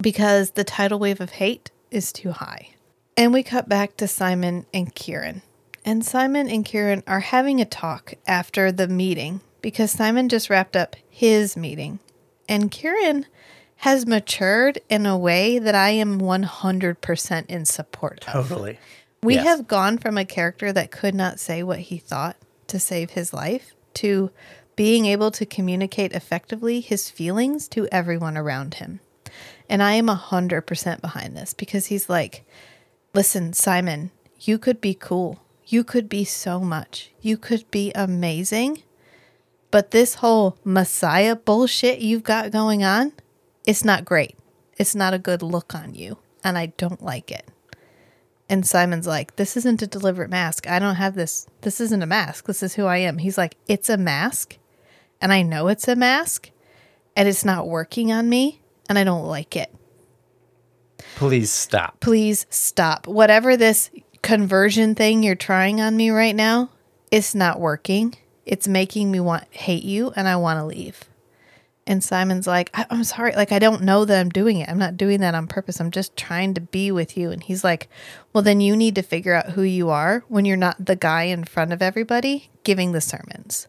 [0.00, 2.70] because the tidal wave of hate is too high.
[3.16, 5.42] And we cut back to Simon and Kieren.
[5.84, 10.76] And Simon and Kieren are having a talk after the meeting because Simon just wrapped
[10.76, 11.98] up his meeting.
[12.48, 13.24] And Kieren
[13.80, 18.48] has matured in a way that I am 100% in support of.
[18.48, 18.78] Totally.
[19.22, 19.44] We Yes.
[19.46, 23.32] have gone from a character that could not say what he thought to save his
[23.32, 24.30] life to
[24.76, 29.00] being able to communicate effectively his feelings to everyone around him.
[29.68, 32.44] And I am 100% behind this because he's like,
[33.14, 35.40] listen, Simon, you could be cool.
[35.66, 37.12] You could be so much.
[37.20, 38.82] You could be amazing.
[39.70, 43.12] But this whole Messiah bullshit you've got going on,
[43.66, 44.36] it's not great.
[44.78, 46.18] It's not a good look on you.
[46.42, 47.46] And I don't like it.
[48.48, 50.68] And Simon's like, This isn't a deliberate mask.
[50.68, 51.46] I don't have this.
[51.60, 52.46] This isn't a mask.
[52.46, 53.18] This is who I am.
[53.18, 54.56] He's like, It's a mask.
[55.20, 56.50] And I know it's a mask.
[57.14, 58.62] And it's not working on me.
[58.88, 59.72] And I don't like it.
[61.16, 62.00] Please stop.
[62.00, 63.06] Please stop.
[63.06, 63.90] Whatever this
[64.22, 66.70] conversion thing you're trying on me right now,
[67.10, 68.16] it's not working.
[68.46, 71.09] It's making me want hate you and I want to leave.
[71.90, 73.32] And Simon's like, I- I'm sorry.
[73.34, 74.68] Like, I don't know that I'm doing it.
[74.68, 75.80] I'm not doing that on purpose.
[75.80, 77.32] I'm just trying to be with you.
[77.32, 77.88] And he's like,
[78.32, 81.24] Well, then you need to figure out who you are when you're not the guy
[81.24, 83.66] in front of everybody giving the sermons.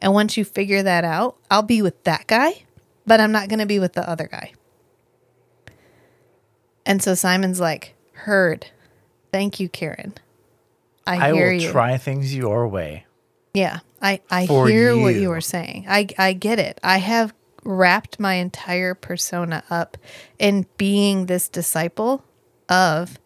[0.00, 2.62] And once you figure that out, I'll be with that guy,
[3.06, 4.52] but I'm not going to be with the other guy.
[6.86, 8.68] And so Simon's like, Heard.
[9.32, 10.12] Thank you, Kieren.
[11.08, 11.70] I, I hear will you.
[11.72, 13.04] try things your way.
[13.52, 15.22] Yeah, I I hear what you.
[15.22, 15.86] you were saying.
[15.88, 16.78] I I get it.
[16.84, 17.34] I have
[17.64, 19.96] wrapped my entire persona up
[20.38, 22.24] in being this disciple
[22.68, 23.18] of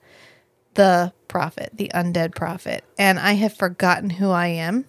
[0.74, 4.87] the prophet, the undead prophet, and I have forgotten who I am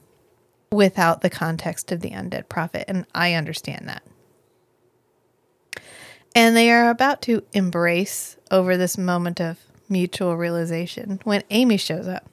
[0.71, 4.03] without the context of the undead prophet, and I understand that.
[6.35, 9.57] And they are about to embrace over this moment of
[9.89, 12.29] mutual realization when Amy shows up.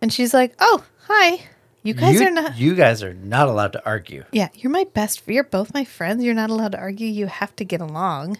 [0.00, 1.48] And she's like, "Oh, hi.
[1.82, 4.24] You guys you, are not you guys are not allowed to argue.
[4.32, 5.22] yeah, you're my best.
[5.26, 6.24] You're both my friends.
[6.24, 7.06] You're not allowed to argue.
[7.06, 8.38] You have to get along.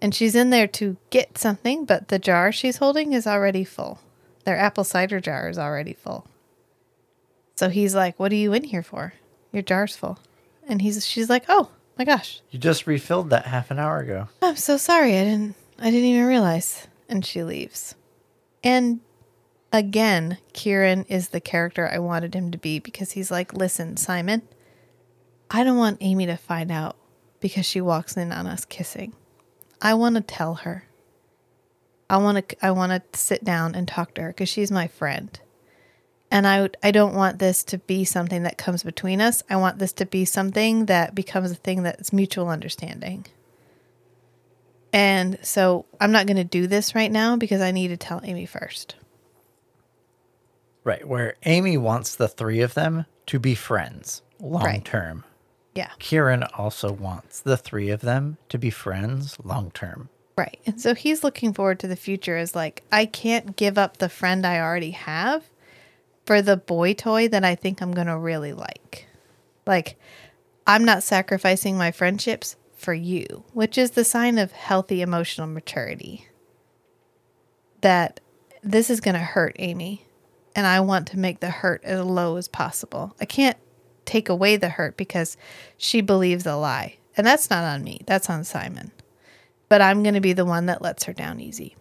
[0.00, 4.00] And she's in there to get something, but the jar she's holding is already full.
[4.44, 6.26] Their apple cider jar is already full.
[7.56, 9.14] So he's like, "What are you in here for?
[9.52, 10.18] Your jar's full."
[10.68, 14.28] And he's she's like, "Oh my gosh, You just refilled that half an hour ago.
[14.42, 15.16] I'm so sorry.
[15.18, 17.94] I didn't I didn't even realize." And she leaves.
[18.62, 19.00] And
[19.76, 24.42] again, Kieren is the character I wanted him to be because he's like, "Listen, Simon,
[25.50, 26.96] I don't want Amy to find out
[27.40, 29.14] because she walks in on us kissing.
[29.80, 30.84] I want to tell her.
[32.08, 34.88] I want to I want to sit down and talk to her cuz she's my
[34.88, 35.38] friend.
[36.30, 39.42] And I I don't want this to be something that comes between us.
[39.50, 43.26] I want this to be something that becomes a thing that's mutual understanding.
[44.92, 48.20] And so I'm not going to do this right now because I need to tell
[48.24, 48.94] Amy first.
[50.86, 51.06] Right.
[51.06, 54.84] Where Amy wants the three of them to be friends long Right.
[54.84, 55.24] term.
[55.74, 55.90] Yeah.
[55.98, 60.10] Kieren also wants the three of them to be friends long term.
[60.38, 60.60] Right.
[60.64, 64.08] And so he's looking forward to the future as like, I can't give up the
[64.08, 65.42] friend I already have
[66.24, 69.08] for the boy toy that I think I'm going to really like.
[69.66, 69.98] Like,
[70.68, 76.28] I'm not sacrificing my friendships for you, which is the sign of healthy emotional maturity.
[77.80, 78.20] That
[78.62, 80.05] this is going to hurt Amy,
[80.56, 83.14] and I want to make the hurt as low as possible.
[83.20, 83.56] I can't
[84.04, 85.36] take away the hurt because
[85.76, 86.96] she believes a lie.
[87.16, 88.90] And that's not on me, that's on Simon
[89.68, 91.76] but I'm going to be the one that lets her down easy.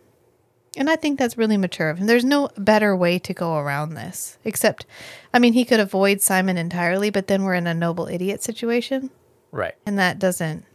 [0.78, 2.08] And I think that's really mature of him.
[2.08, 4.86] There's no better way to go around this, except,
[5.34, 9.10] I mean, he could avoid Simon entirely, but then we're in a noble idiot situation,
[9.52, 9.76] Right.
[9.86, 10.66] and that doesn't,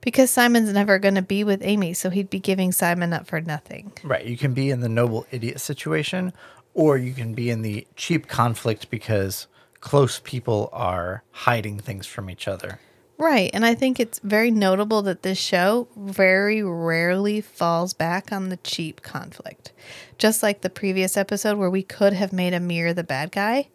[0.00, 3.40] because Simon's never going to be with Amy, so he'd be giving Simon up for
[3.40, 3.92] nothing.
[4.04, 4.24] Right.
[4.24, 6.32] You can be in the noble idiot situation,
[6.74, 9.46] or you can be in the cheap conflict because
[9.80, 12.80] close people are hiding things from each other.
[13.16, 13.50] Right.
[13.54, 18.56] And I think it's very notable that this show very rarely falls back on the
[18.58, 19.72] cheap conflict.
[20.18, 23.68] Just like the previous episode where we could have made Amir the bad guy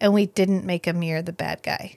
[0.00, 1.96] and we didn't make Amir the bad guy.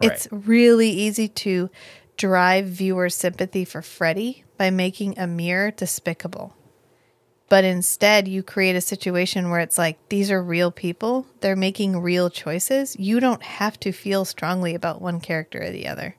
[0.00, 1.70] It's really easy to
[2.16, 6.54] drive viewer sympathy for Freddie by making Amir despicable.
[7.48, 11.26] But instead, you create a situation where it's like, these are real people.
[11.40, 12.94] They're making real choices.
[12.98, 16.16] You don't have to feel strongly about one character or the other.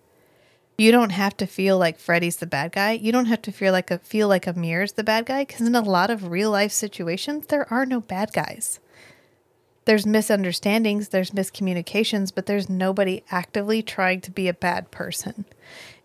[0.80, 2.94] You don't have to feel like Freddie's the bad guy.
[2.94, 5.76] You don't have to feel like a feel like Amir's the bad guy because in
[5.76, 8.80] a lot of real life situations there are no bad guys.
[9.84, 15.44] There's misunderstandings, there's miscommunications, but there's nobody actively trying to be a bad person.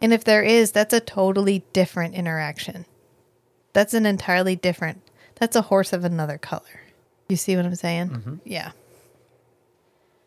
[0.01, 2.85] And if there is, that's a totally different interaction.
[3.75, 5.03] That's an entirely different.
[5.37, 6.82] That's a horse of another color.
[7.28, 8.11] You see what I'm saying?
[8.11, 8.35] Mm-hmm.
[8.45, 8.72] Yeah.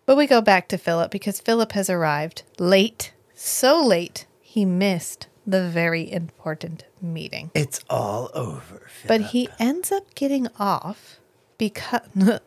[0.05, 5.27] But we go back to Philip because Philip has arrived late, so late he missed
[5.45, 7.51] the very important meeting.
[7.53, 8.87] It's all over.
[9.07, 11.19] But he ends up getting off
[11.57, 12.39] because not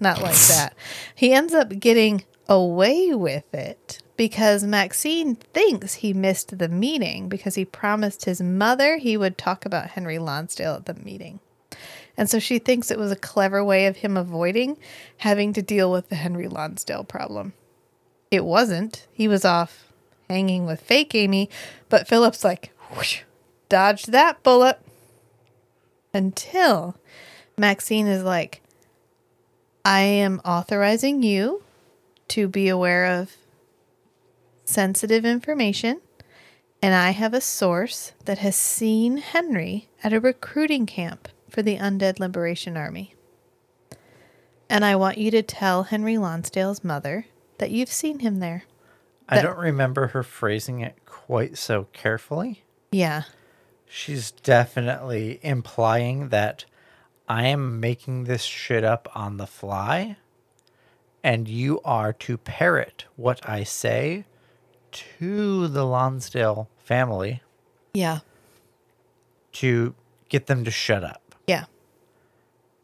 [0.00, 0.74] like that.
[1.14, 7.54] He ends up getting away with it because Maxine thinks he missed the meeting because
[7.54, 11.40] he promised his mother he would talk about Henry Lonsdale at the meeting.
[12.16, 14.76] And so she thinks it was a clever way of him avoiding
[15.18, 17.54] having to deal with the Henry Lonsdale problem.
[18.30, 19.06] It wasn't.
[19.12, 19.92] He was off
[20.28, 21.48] hanging with fake Amy,
[21.88, 23.22] but Philip's like, whoosh,
[23.68, 24.78] dodged that bullet.
[26.14, 26.96] Until
[27.56, 28.60] Maxine is like,
[29.84, 31.62] I am authorizing you
[32.28, 33.36] to be aware of
[34.64, 36.00] sensitive information,
[36.80, 41.76] and I have a source that has seen Henry at a recruiting camp for the
[41.76, 43.14] Undead Liberation Army.
[44.70, 47.26] And I want you to tell Henry Lonsdale's mother
[47.58, 48.64] that you've seen him there.
[49.28, 52.64] I that- don't remember her phrasing it quite so carefully.
[52.90, 53.24] Yeah.
[53.86, 56.64] She's definitely implying that
[57.28, 60.16] I am making this shit up on the fly,
[61.22, 64.24] and you are to parrot what I say
[64.92, 67.42] to the Lonsdale family
[67.94, 68.20] Yeah.
[69.52, 69.94] to
[70.28, 71.21] get them to shut up.
[71.46, 71.64] Yeah.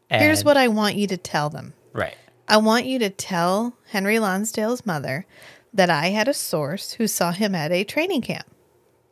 [0.09, 1.73] Here's what I want you to tell them.
[1.93, 2.17] Right.
[2.47, 5.25] I want you to tell Henry Lonsdale's mother
[5.71, 8.47] that I had a source who saw him at a training camp.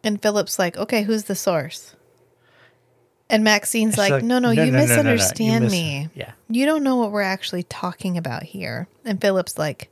[0.03, 1.95] And Philip's like, okay, who's the source?
[3.29, 4.81] And Maxine's like, like, no, no, "No, you no, no, no.
[4.81, 6.09] You misunderstand mis- me.
[6.15, 6.31] Yeah.
[6.49, 8.87] You don't know what we're actually talking about here.
[9.03, 9.89] And Philip's like,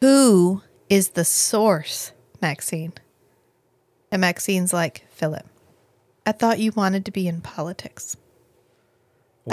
[0.00, 2.92] who is the source, Maxine?
[4.10, 5.46] And Maxine's like, Philip,
[6.26, 8.16] I thought you wanted to be in politics.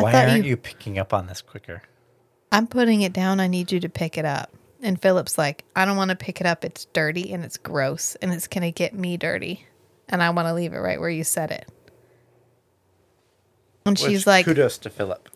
[0.02, 1.84] Why aren't you- you picking up on this quicker?
[2.52, 3.40] I'm putting it down.
[3.40, 4.52] I need you to pick it up.
[4.82, 6.66] And Philip's like, I don't want to pick it up.
[6.66, 9.66] It's dirty and it's gross and it's going to get me dirty.
[10.10, 11.68] And I want to leave it right where you said it.
[13.86, 15.30] And she's like, kudos to Philip.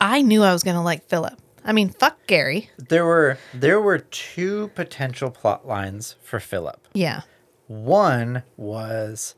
[0.00, 1.38] I knew I was going to like Philip.
[1.64, 2.70] I mean, fuck Gary.
[2.76, 6.86] There were there were two potential plot lines for Philip.
[6.92, 7.22] Yeah.
[7.68, 9.34] One was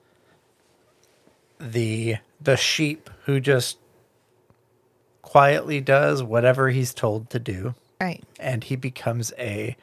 [1.60, 3.78] the the sheep who just
[5.26, 8.22] quietly does whatever he's told to do Right.
[8.38, 9.76] and he becomes a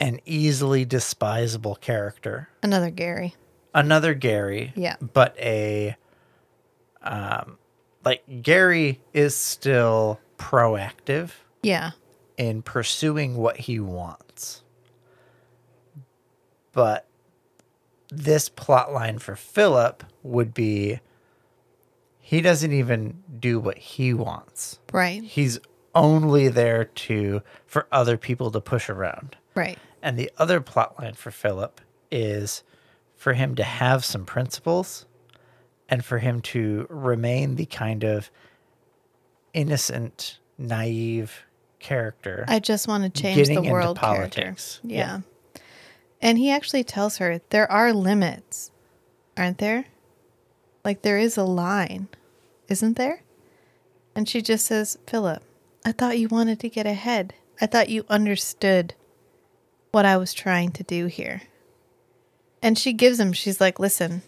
[0.00, 2.48] an easily despisable character.
[2.62, 3.34] Another Gary.
[3.74, 4.96] Another Gary, Yeah.
[5.00, 5.96] but a
[7.02, 7.58] um
[8.06, 11.30] like Gary is still proactive
[11.62, 11.90] Yeah.
[12.38, 14.62] in pursuing what he wants.
[16.72, 17.06] But
[18.10, 21.00] this plot line for Philip would be
[22.26, 24.80] he doesn't even do what he wants.
[24.92, 25.22] Right.
[25.22, 25.60] He's
[25.94, 29.36] only there to for other people to push around.
[29.54, 29.78] Right.
[30.02, 32.64] And the other plot line for Philip is
[33.14, 35.06] for him to have some principles
[35.88, 38.28] and for him to remain the kind of
[39.54, 41.44] innocent, naive
[41.78, 42.44] character.
[42.48, 44.80] I just want to change the world politics.
[44.80, 44.80] character.
[44.82, 45.20] Yeah.
[46.20, 48.72] And he actually tells her there are limits,
[49.36, 49.86] aren't there?
[50.86, 52.06] Like there is a line,
[52.68, 53.24] isn't there?
[54.14, 55.42] And she just says, Philip,
[55.84, 57.34] I thought you wanted to get ahead.
[57.60, 58.94] I thought you understood
[59.90, 61.42] what I was trying to do here.
[62.62, 64.22] And she gives him, she's like, listen,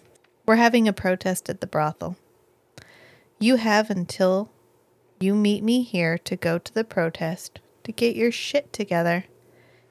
[0.47, 2.17] we're having a protest at the brothel.
[3.39, 4.51] You have until
[5.21, 9.27] you meet me here to go to the protest to get your shit together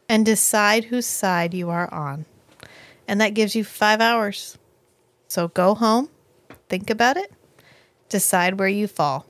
[0.09, 2.26] and decide whose side you are on.
[3.07, 4.57] And that gives you five hours.
[5.30, 6.09] So go home,
[6.70, 7.32] think about it,
[8.09, 9.26] decide where you fall.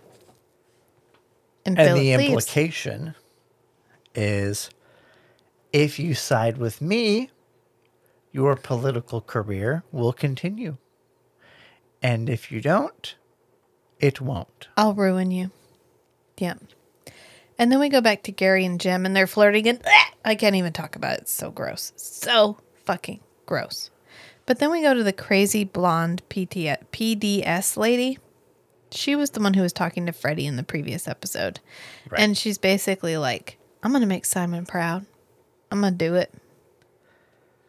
[1.66, 3.16] And, and the implication
[4.16, 4.70] is
[5.74, 7.30] if you side with me,
[8.32, 10.78] your political career will continue.
[12.02, 13.16] And if you don't,
[14.00, 14.68] it won't.
[14.78, 15.52] I'll ruin you.
[16.38, 16.54] Yeah.
[17.58, 19.82] And then we go back to Gary and Jem and they're flirting and
[20.24, 21.22] I can't even talk about it.
[21.22, 21.94] It's so gross.
[21.96, 23.90] So fucking gross.
[24.48, 28.18] But then we go to the crazy blonde PT- PDS lady.
[28.92, 31.60] She was the one who was talking to Freddie in the previous episode.
[32.10, 32.22] Right.
[32.22, 35.06] And she's basically like, I'm going to make Simon proud.
[35.70, 36.34] I'm going to do it.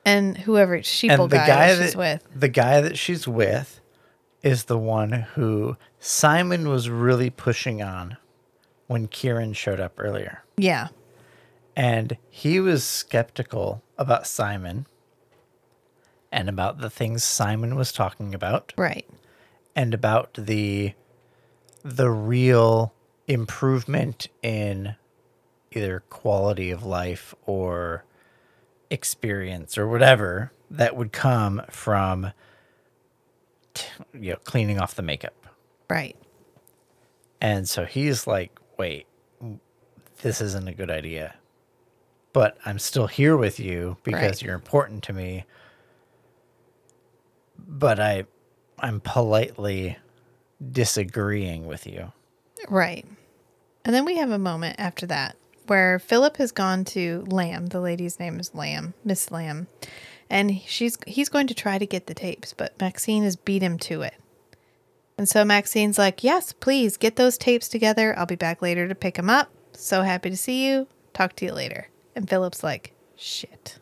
[0.05, 2.27] and whoever sheeple and the guy, guy that she's with.
[2.35, 3.81] the guy that she's with
[4.43, 8.17] is the one who Simon was really pushing on
[8.87, 10.45] when Kieren showed up earlier.
[10.57, 10.89] Yeah.
[11.75, 14.87] And he was skeptical about Simon
[16.31, 19.09] and about the things Simon was talking about Right.
[19.75, 20.95] and about the
[21.85, 22.93] the real
[23.29, 24.97] improvement in
[25.73, 28.05] either quality of life or
[28.91, 32.33] experience or whatever that would come from
[34.13, 35.47] you know cleaning off the makeup.
[35.89, 36.17] Right.
[37.41, 39.07] And so he's like, "Wait,
[40.23, 41.37] this isn't a good idea."
[42.33, 44.43] But I'm still here with you because Right.
[44.43, 45.45] you're important to me.
[47.59, 48.25] But I
[48.81, 49.99] I'm politely
[50.73, 52.13] disagreeing with you.
[52.69, 53.07] Right.
[53.85, 55.37] And then we have a moment after that
[55.67, 57.67] where Philip has gone to Lamb.
[57.67, 59.69] The lady's name is Lamb, Miss Lamb.
[60.31, 63.79] And she's he's going to try to get the tapes, but Maxine has beat him
[63.81, 64.15] to it.
[65.17, 68.17] And so Maxine's like, "Yes, please get those tapes together.
[68.19, 69.51] I'll be back later to pick them up.
[69.73, 70.87] So happy to see you.
[71.15, 73.79] Talk to you later." And Philip's like, "Shit."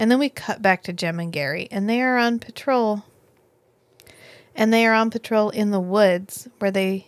[0.00, 3.04] And then we cut back to Jem and Gary, and they are on patrol.
[4.56, 7.06] And they are on patrol in the woods where they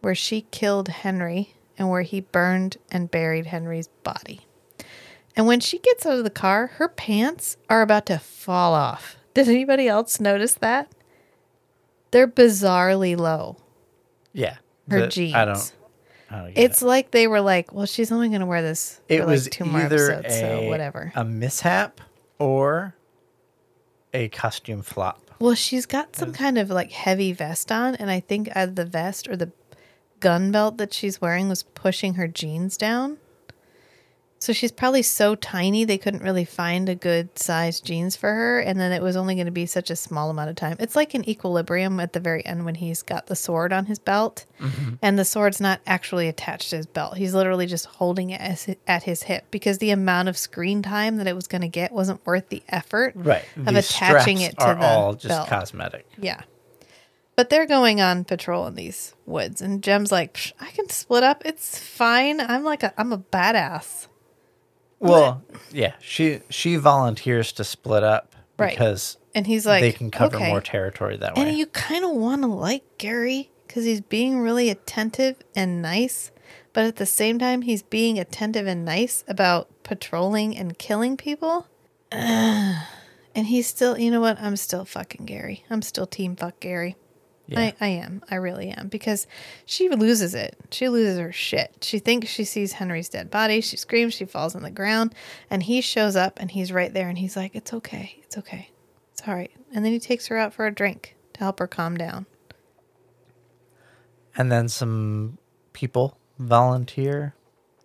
[0.00, 4.40] where she killed Henry and where he burned and buried Henry's body.
[5.36, 9.16] And when she gets out of the car, her pants are about to fall off.
[9.34, 10.90] Did anybody else notice that?
[12.10, 13.56] They're bizarrely low.
[14.32, 14.56] Yeah.
[14.90, 15.34] Her the- jeans.
[15.34, 15.72] I don't
[16.28, 19.20] I don't It's like they were like, well, she's only going to wear this it.
[19.20, 21.12] for was like two more episodes, a, so whatever.
[21.14, 22.00] a mishap
[22.38, 22.94] or
[24.12, 25.20] a costume flop.
[25.38, 28.84] Well, she's got some kind of like heavy vest on, and I think either the
[28.84, 29.50] vest or the
[30.20, 33.18] gun belt that she's wearing was pushing her jeans down.
[34.42, 38.58] So she's probably so tiny they couldn't really find a good size jeans for her,
[38.58, 40.76] and then it was only going to be such a small amount of time.
[40.80, 44.00] It's like an equilibrium at the very end when he's got the sword on his
[44.00, 44.94] belt, mm-hmm.
[45.00, 47.18] and the sword's not actually attached to his belt.
[47.18, 51.18] He's literally just holding it as, at his hip because the amount of screen time
[51.18, 53.44] that it was going to get wasn't worth the effort Right.
[53.64, 55.48] of These attaching it to are the all just belt.
[55.50, 56.04] cosmetic.
[56.18, 56.40] Yeah.
[57.36, 61.22] But they're going on patrol in these woods, and Jem's like, "Psh, I can split
[61.22, 61.42] up.
[61.44, 62.40] It's fine.
[62.40, 64.08] I'm like a, I'm a badass.
[65.10, 65.42] Well,
[65.72, 68.70] yeah, she she volunteers to split up Right.
[68.70, 70.48] because And he's like, they can cover okay.
[70.48, 71.48] more territory that way.
[71.48, 76.30] And you kind of want to like Gary because he's being really attentive and nice,
[76.72, 81.66] but at the same time, he's being attentive and nice about patrolling and killing people.
[82.12, 82.76] Ugh.
[83.34, 84.38] and he's still, you know what?
[84.40, 85.64] I'm still fucking Gary.
[85.70, 86.96] I'm still team fuck Gary.
[87.52, 87.60] Yeah.
[87.60, 88.22] I, I am.
[88.30, 88.88] I really am.
[88.88, 89.26] Because
[89.66, 90.56] she loses it.
[90.70, 91.76] She loses her shit.
[91.82, 93.60] She thinks she sees Henry's dead body.
[93.60, 94.14] She screams.
[94.14, 95.14] She falls on the ground.
[95.50, 98.20] And he shows up and he's right there and he's like, It's okay.
[98.22, 98.70] It's okay.
[99.12, 99.50] It's all right.
[99.74, 102.26] And then he takes her out for a drink to help her calm down.
[104.36, 105.38] and then some
[105.72, 107.34] people volunteer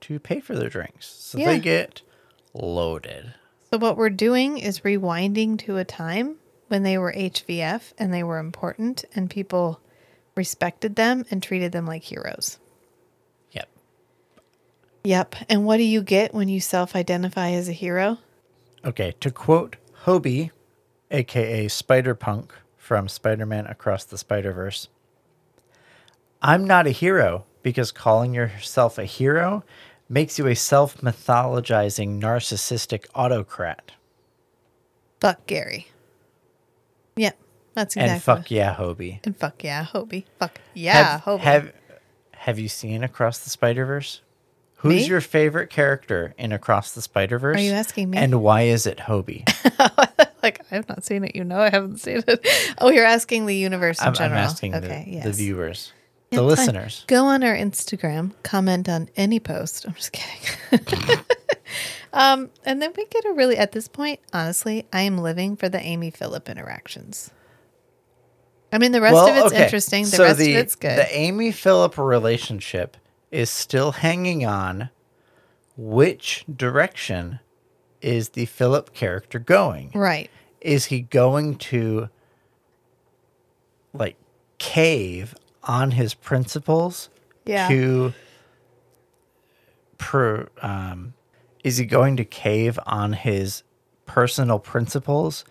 [0.01, 1.47] to pay for their drinks, so Yeah.
[1.51, 2.01] they get
[2.53, 3.33] loaded.
[3.71, 6.37] So, what we're doing is rewinding to a time
[6.67, 9.79] when they were HVF and they were important and people
[10.35, 12.59] respected them and treated them like heroes.
[13.51, 13.69] Yep.
[15.03, 15.35] Yep.
[15.49, 18.19] And what do you get when you self identify as a hero?
[18.85, 20.51] Okay, to quote Hobie,
[21.11, 24.87] aka Spider Punk from Spider Man Across the Spider Verse
[26.41, 29.63] I'm not a hero because calling yourself a hero
[30.07, 33.91] makes you a self mythologizing narcissistic autocrat.
[35.19, 35.87] Fuck Gary.
[37.17, 37.37] Yep.
[37.73, 38.13] That's exactly.
[38.13, 39.19] And fuck yeah, Hobie.
[39.23, 40.23] And fuck yeah, Hobie.
[40.39, 41.39] Fuck yeah, have, Hobie.
[41.41, 41.73] have
[42.31, 44.21] have you seen Across the Spider Verse?
[44.77, 45.05] Who's Me?
[45.05, 47.57] your favorite character in Across the Spider Verse?
[47.57, 48.17] Are you asking me?
[48.17, 49.43] And why is it Hobie?
[50.43, 51.35] like I've not seen it.
[51.35, 52.47] You know, I haven't seen it.
[52.79, 54.39] Oh, you're asking the universe in I'm, I'm general.
[54.39, 55.23] asking okay, the, yes.
[55.25, 55.93] the viewers,
[56.31, 56.65] Yeah, the it's fine.
[56.65, 57.05] listeners.
[57.07, 59.85] Go on our Instagram, comment on any post.
[59.87, 61.19] I'm just kidding.
[62.17, 65.69] um, and then we get a really at this point, honestly, I am living for
[65.69, 67.31] the Amy Philip interactions.
[68.73, 69.63] I mean, the rest of it's okay.
[69.63, 70.03] interesting.
[70.03, 70.97] The So rest the, of it's good.
[70.97, 72.97] The Amy Philip relationship
[73.31, 74.89] is still hanging on.
[75.77, 77.39] Which direction
[78.01, 79.91] is the Philip character going?
[79.93, 80.29] right.
[80.59, 82.09] Is he going to
[83.93, 84.15] like
[84.57, 87.09] cave on his principles
[87.45, 87.67] Yeah.
[87.69, 88.13] to
[89.97, 91.13] per um
[91.67, 93.63] is he going to cave on his
[94.05, 95.43] personal principles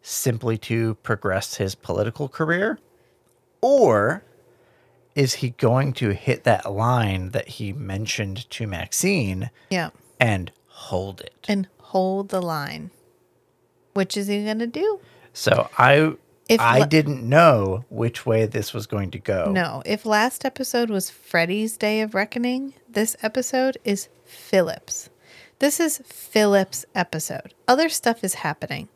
[0.00, 2.78] simply to progress his political career
[3.60, 4.22] or
[5.16, 9.90] is he going to hit that line that he mentioned to Maxine Yeah.
[10.20, 12.90] and hold it And hold the line.
[13.94, 15.00] Which is he going to do?
[15.32, 16.12] So I
[16.48, 19.50] If I la- didn't know which way this was going to go.
[19.50, 25.08] No, if last episode was Freddie's Day of Reckoning, this episode is Philip's.
[25.58, 27.54] This is Philip's episode.
[27.66, 28.88] Other stuff is happening,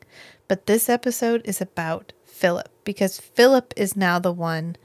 [0.47, 4.75] but this episode is about Philip because Philip is now the one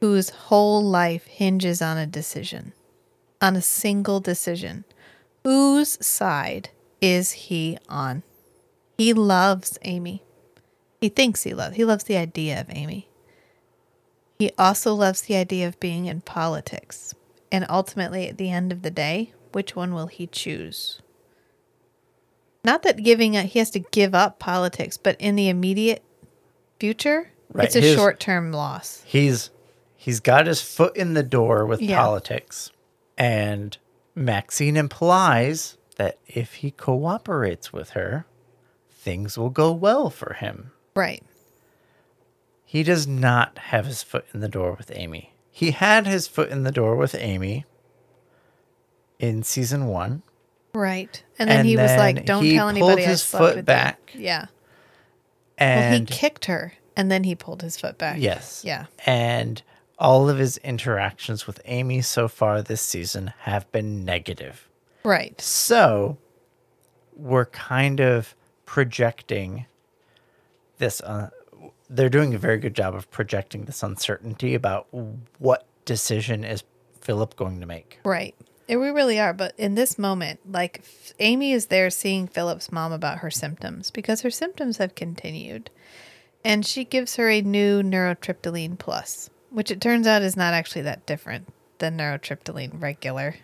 [0.00, 2.72] whose whole life hinges on a decision,
[3.38, 4.84] on a single decision.
[5.44, 6.70] Whose side
[7.02, 8.22] is he on?
[8.96, 10.22] He loves Amy.
[11.02, 11.76] He thinks he loves.
[11.76, 13.08] He loves the idea of Amy.
[14.38, 17.14] He also loves the idea of being in politics.
[17.52, 21.02] And ultimately, at the end of the day, which one will he choose?
[22.64, 26.02] Not that giving up, he has to give up politics, but in the immediate
[26.78, 29.02] future, Right, it's a his- short term loss.
[29.06, 29.50] He's
[29.96, 31.98] he's got his foot in the door with Yeah.
[32.00, 32.70] politics.
[33.18, 33.76] And
[34.14, 38.24] Maxine implies that if he cooperates with her,
[38.90, 40.72] things will go well for him.
[40.94, 41.22] Right.
[42.64, 45.34] He does not have his foot in the door with Amy.
[45.50, 47.64] He had his foot in the door with Amy
[49.18, 50.22] in season one.
[50.72, 51.22] Right.
[51.38, 53.56] And then And he was like, don't he tell pulled anybody I his slept foot
[53.56, 53.68] with
[54.14, 54.46] you." Yeah.
[55.58, 58.16] And well, he kicked her and then he pulled his foot back.
[58.18, 58.62] Yes.
[58.64, 58.86] Yeah.
[59.04, 59.62] And
[59.98, 64.68] all of his interactions with Amy so far this season have been negative.
[65.04, 65.38] Right.
[65.40, 66.18] So
[67.14, 69.66] we're kind of projecting
[70.78, 71.00] this.
[71.02, 71.30] Uh,
[71.88, 74.86] they're doing a very good job of projecting this uncertainty about
[75.38, 76.64] what decision is
[77.00, 77.98] Philip going to make.
[78.04, 78.34] Right.
[78.76, 79.32] We really are.
[79.32, 80.82] But in this moment, like
[81.18, 85.70] Amy is there seeing Philip's mom about her symptoms because her symptoms have continued.
[86.44, 90.82] And she gives her a new neurotriptyline plus, which it turns out is not actually
[90.82, 91.48] that different
[91.78, 93.36] than neurotriptyline regular.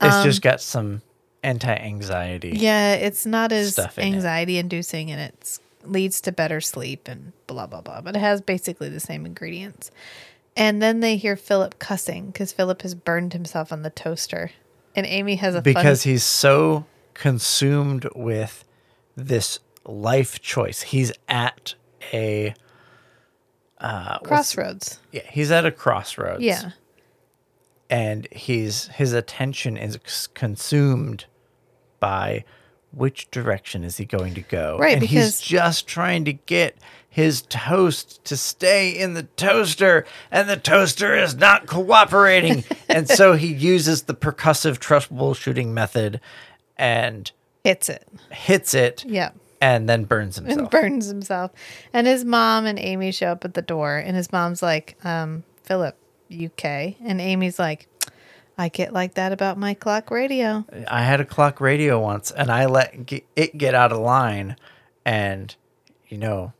[0.00, 1.02] It's just got some
[1.42, 2.52] anti-anxiety.
[2.52, 7.66] Um, Yeah, it's not as anxiety inducing and it leads to better sleep and blah,
[7.66, 8.00] blah, blah.
[8.00, 9.90] But it has basically the same ingredients.
[10.58, 14.50] And then they hear Philip cussing because Philip has burned himself on the toaster.
[14.96, 16.84] And Amy has a because funny, he's so
[17.14, 18.64] consumed with
[19.16, 20.82] this life choice.
[20.82, 21.74] He's at
[22.12, 22.54] a
[23.78, 24.98] uh, crossroads.
[25.12, 26.42] Yeah, he's at a crossroads.
[26.42, 26.72] Yeah.
[27.88, 31.26] and he's his attention is consumed
[32.00, 32.44] by
[32.90, 34.78] which direction is he going to go?
[34.78, 36.76] Right, and because- he's just trying to get
[37.18, 42.62] his toast to stay in the toaster, and the toaster is not cooperating.
[42.88, 46.20] and so he uses the percussive troubleshooting method
[46.76, 47.32] and
[47.64, 48.06] Hits it.
[48.30, 49.30] hits it, Yeah.
[49.60, 50.58] and then burns himself.
[50.60, 51.50] And burns himself.
[51.92, 53.96] And his mom and Amy show up at the door.
[53.96, 55.96] And his mom's like, um, Philip,
[56.32, 56.64] UK.
[57.04, 57.88] And Amy's like,
[58.56, 60.64] I get like that about my clock radio.
[60.86, 62.94] I had a clock radio once, and I let
[63.34, 64.54] it get out of line,
[65.04, 65.54] and
[66.08, 66.52] you know,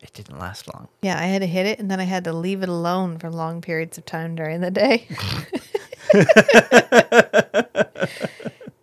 [0.00, 0.88] it didn't last long.
[1.02, 3.30] Yeah, I had to hit it and then I had to leave it alone for
[3.30, 5.06] long periods of time during the day.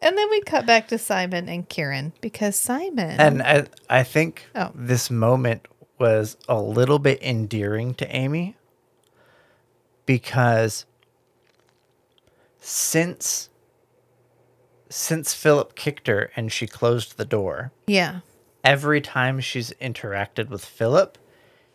[0.01, 4.45] and then we cut back to Simon and Kieren because Simon And I I think
[4.55, 4.71] Oh.
[4.75, 8.55] this moment was a little bit endearing to Amy
[10.05, 10.85] because
[12.59, 13.49] since
[14.89, 18.19] since Philip kicked her and she closed the door, Yeah.
[18.65, 21.17] Every time she's interacted with Philip,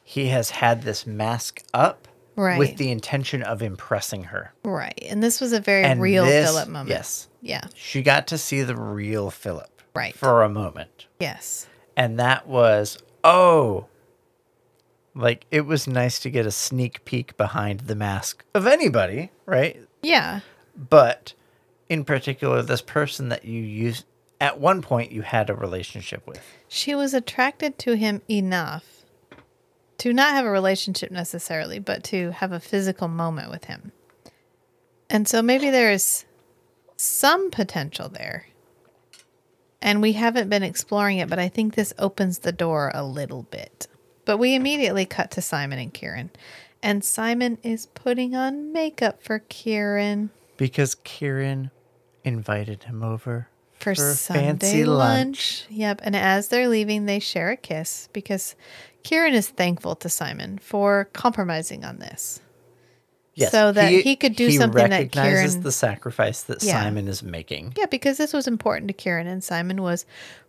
[0.02, 2.58] he has had this mask up Right.
[2.58, 4.52] with the intention of impressing her.
[4.64, 4.98] Right.
[5.08, 6.88] And this was a very And real this- Philip moment.
[6.90, 7.28] Yes.
[7.42, 7.62] Yeah.
[7.74, 9.82] She got to see the real Philip.
[9.94, 10.14] Right.
[10.14, 11.06] For a moment.
[11.18, 11.66] Yes.
[11.96, 13.86] And that was, oh,
[15.14, 19.76] like it was nice to get a sneak peek behind the mask of anybody, right?
[20.02, 20.40] Yeah.
[20.76, 21.34] But
[21.88, 24.04] in particular, this person that you used
[24.40, 26.40] at one point you had a relationship with.
[26.68, 29.04] She was attracted to him enough
[29.98, 33.92] to not have a relationship necessarily, but to have a physical moment with him.
[35.10, 36.24] And so maybe there is
[36.96, 38.46] some potential there.
[39.82, 43.42] And we haven't been exploring it, but I think this opens the door a little
[43.44, 43.88] bit.
[44.24, 46.30] But we immediately cut to Simon and Kieren.
[46.82, 51.70] And Simon is putting on makeup for Kieren Because Kieren
[52.24, 53.48] invited him over
[53.80, 55.64] for, Sunday lunch.
[55.70, 56.00] Yep.
[56.04, 58.54] And as they're leaving, they share a kiss because
[59.04, 62.40] Kieren is thankful to Simon for compromising on this.
[63.50, 66.74] so that he could do something that recognizes Kieren- the sacrifice that Yeah.
[66.82, 67.72] Simon is making.
[67.74, 70.04] Yeah, because this was important to Kieren, and Simon was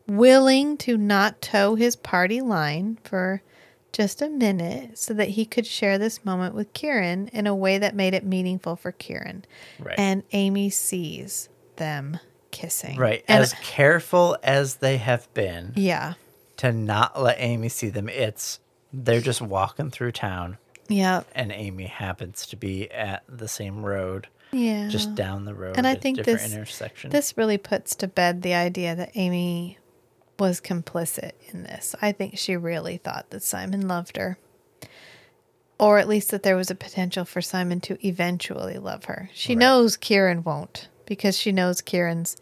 [0.07, 3.41] willing to not toe his party line for
[3.93, 7.77] just a minute so that he could share this moment with Kieren in a way
[7.77, 9.43] that made it meaningful for Kieren.
[9.79, 9.95] Right.
[9.97, 12.19] And Amy sees them
[12.51, 12.97] kissing.
[12.97, 13.23] Right.
[13.27, 16.13] And as careful as they have been yeah.
[16.57, 18.59] to not let Amy see them, it's
[18.93, 20.57] they're just walking through town
[20.89, 21.23] Yeah.
[21.33, 24.89] and Amy happens to be at the same road, Yeah.
[24.89, 25.77] just down the road.
[25.77, 27.09] And I think different this- intersection.
[27.09, 29.77] This really puts to bed the idea that Amy
[30.37, 31.95] was complicit in this.
[32.01, 34.37] I think she really thought that Simon loved her.
[35.79, 39.29] Or at least that there was a potential for Simon to eventually love her.
[39.33, 39.59] She Right.
[39.59, 42.37] knows Kieren won't because she knows Kieren's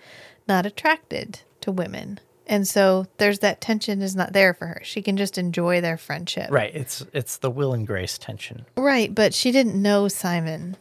[0.48, 2.20] not attracted to women.
[2.46, 4.82] And so there's that tension is not there for her.
[4.84, 6.52] She can just enjoy their friendship.
[6.52, 6.70] right.
[6.76, 8.68] It's it's the Will and Grace tension.
[8.78, 10.78] Right, but she didn't know Simon.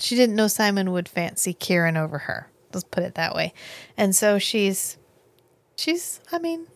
[0.00, 2.50] She didn't know Simon would fancy Kieren over her.
[2.72, 3.54] Let's put it that way.
[3.96, 4.96] And so she's
[5.76, 6.66] she's I mean,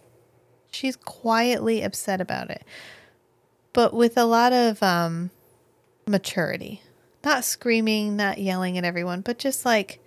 [0.70, 2.62] she's quietly upset about it.
[3.72, 5.32] But with a lot of um
[6.06, 6.80] maturity.
[7.24, 10.00] Not screaming, not yelling at everyone, but just like,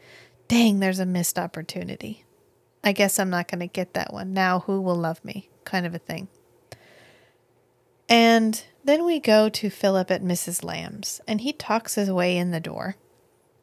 [0.47, 2.23] dang, there's a missed opportunity.
[2.83, 4.33] I guess I'm not going to get that one.
[4.33, 5.49] Now who will love me?
[5.65, 6.27] kind of a thing.
[8.07, 10.63] And then we go to Philip at Mrs.
[10.63, 12.95] Lamb's, and he talks his way in the door.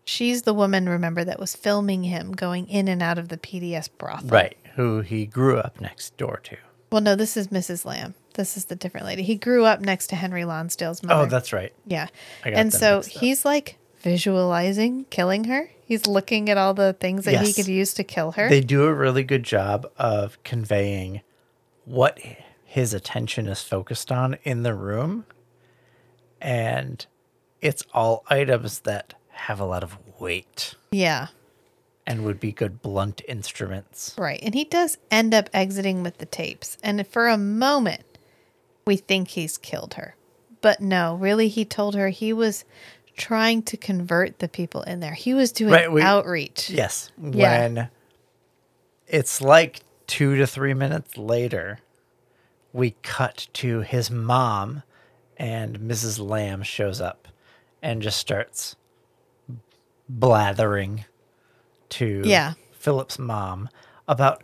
[0.05, 3.89] She's the woman, remember, that was filming him going in and out of the PDS
[3.97, 4.31] brothel.
[4.31, 4.57] Right.
[4.75, 6.57] Who he grew up next door to.
[6.91, 7.85] Well, no, this is Mrs.
[7.85, 8.15] Lamb.
[8.35, 9.23] This is the different lady.
[9.23, 11.23] He grew up next to Henry Lonsdale's mother.
[11.23, 11.73] Oh, that's right.
[11.87, 12.09] yeah.
[12.45, 15.71] And so he's like visualizing killing her.
[15.93, 18.49] He's looking at all the things that he could use to kill her.
[18.49, 21.21] They do a really good job of conveying
[21.85, 22.19] what
[22.65, 25.27] his attention is focused on in the room.
[26.41, 27.05] And
[27.61, 31.27] it's all items that have a lot of weight yeah.
[32.07, 34.15] and would be good blunt instruments.
[34.17, 34.41] Right.
[34.43, 36.79] And he does end up exiting with the tapes.
[36.83, 38.17] And for a moment,
[38.87, 40.17] we think he's killed her.
[40.63, 42.65] But no, really, he told her he was
[43.17, 45.13] trying to convert the people in there.
[45.15, 46.71] He was doing Right, we- outreach.
[46.71, 47.11] Yes.
[47.21, 47.59] Yeah.
[47.61, 47.89] When
[49.07, 51.79] it's like two to three minutes later,
[52.73, 54.83] we cut to his mom
[55.37, 56.19] and Mrs.
[56.19, 57.29] Lamb shows up
[57.83, 58.77] and just starts
[60.09, 61.05] blathering
[61.91, 62.55] to Yeah.
[62.73, 63.69] Philip's mom
[64.09, 64.43] about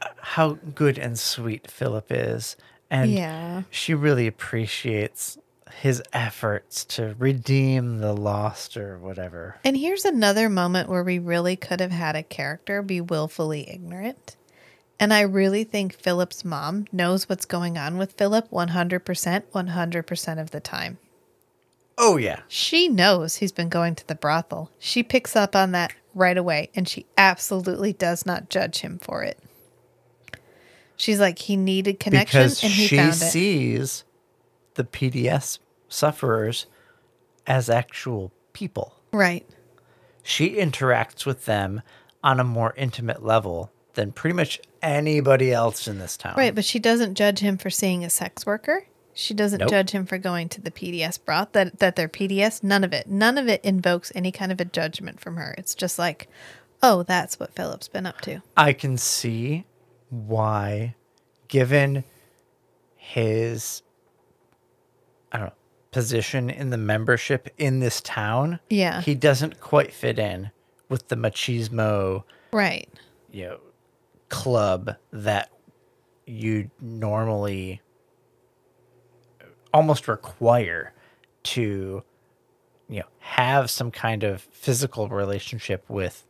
[0.00, 2.56] uh, how good and sweet Philip is.
[2.90, 3.62] And Yeah.
[3.70, 5.38] she really appreciates
[5.80, 9.56] his efforts to redeem the lost or whatever.
[9.64, 14.36] And here's another moment where we really could have had a character be willfully ignorant.
[15.00, 20.50] And I really think Philip's mom knows what's going on with Philip 100%, 100% of
[20.52, 20.98] the time.
[21.98, 22.40] Oh, yeah.
[22.48, 24.70] She knows he's been going to the brothel.
[24.78, 29.22] She picks up on that right away and she absolutely does not judge him for
[29.22, 29.38] it.
[30.96, 33.14] She's like, he needed connection because and he she found it.
[33.14, 34.04] sees
[34.74, 35.58] the PDS
[35.88, 36.66] sufferers
[37.46, 38.94] as actual people.
[39.12, 39.46] Right.
[40.22, 41.82] She interacts with them
[42.22, 46.34] on a more intimate level than pretty much anybody else in this town.
[46.36, 46.54] Right.
[46.54, 48.86] But she doesn't judge him for seeing a sex worker.
[49.14, 49.68] She doesn't Nope.
[49.68, 52.62] judge him for going to the PDS broth, that, that they're PDS.
[52.62, 53.06] None of it.
[53.06, 55.54] None of it invokes any kind of a judgment from her.
[55.58, 56.28] It's just like,
[56.82, 58.40] oh, that's what Philip's been up to.
[58.56, 59.66] I can see
[60.08, 60.94] why,
[61.48, 62.04] given
[62.96, 63.82] his,
[65.32, 65.52] I don't know,
[65.90, 69.00] position in the membership in this town, Yeah.
[69.00, 70.50] he doesn't quite fit in
[70.88, 72.88] with the machismo Right.
[73.30, 73.60] you know
[74.28, 75.50] club that
[76.26, 77.80] you normally
[79.72, 80.92] almost require
[81.42, 82.02] to
[82.88, 86.24] you know have some kind of physical relationship with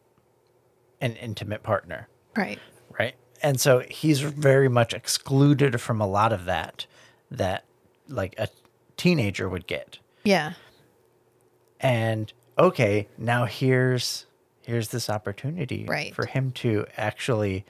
[1.01, 2.59] an intimate partner Right.
[2.99, 6.87] right and so he's very much excluded from a lot of that
[7.31, 7.65] that
[8.09, 8.49] like a
[8.97, 10.53] teenager would get Yeah.
[11.81, 14.27] and okay now here's
[14.63, 16.15] here's this opportunity Right.
[16.15, 17.65] for him to actually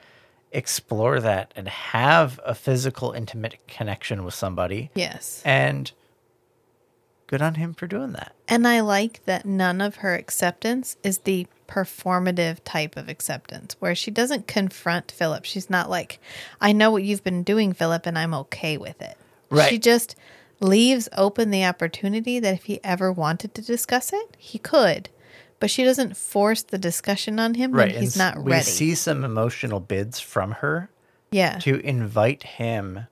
[0.51, 5.41] explore that and have a physical intimate connection with somebody Yes.
[5.45, 5.91] and
[7.27, 11.19] good on him for doing that And I like that none of her acceptance is
[11.19, 15.47] the performative type of acceptance where she doesn't confront Philip.
[15.47, 16.19] She's not like,
[16.61, 19.17] I know what you've been doing, Philip, and I'm okay with it.
[19.49, 19.71] Right.
[19.71, 20.15] She just
[20.63, 25.09] leaves open the opportunity that if he ever wanted to discuss it, he could.
[25.61, 28.65] But she doesn't force the discussion on him right when he's not we ready.
[28.65, 30.91] We see some emotional bids from her
[31.31, 31.59] yeah.
[31.61, 33.07] to invite him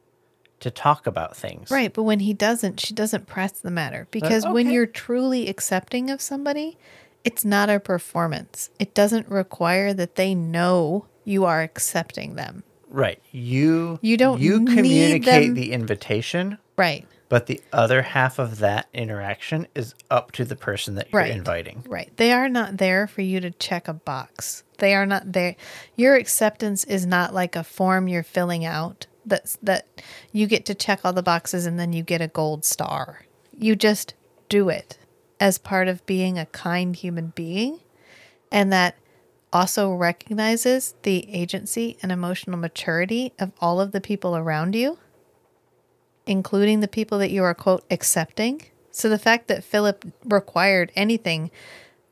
[0.60, 4.44] to talk about things Right, but when he doesn't, she doesn't press the matter because
[4.44, 4.74] when okay.
[4.74, 6.76] you're truly accepting of somebody,
[7.24, 8.68] it's not a performance.
[8.78, 12.64] It doesn't require that they know you are accepting them.
[12.88, 17.06] right you You don't you communicate the invitation Right.
[17.30, 21.30] But the other half of that interaction is up to the person that you're Right.
[21.30, 21.84] inviting.
[21.88, 22.14] Right.
[22.16, 24.64] They are not there for you to check a box.
[24.78, 25.54] They are not there.
[25.96, 29.86] Your acceptance is not like a form you're filling out that's that
[30.32, 33.24] you get to check all the boxes and then you get a gold star.
[33.56, 34.14] You just
[34.48, 34.98] do it
[35.38, 37.78] as part of being a kind human being
[38.50, 38.96] and that
[39.52, 44.98] also recognizes the agency and emotional maturity of all of the people around you
[46.26, 48.62] including the people that you are quote accepting.
[48.90, 51.50] So the fact that Philip required anything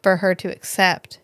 [0.03, 1.19] for her to accept,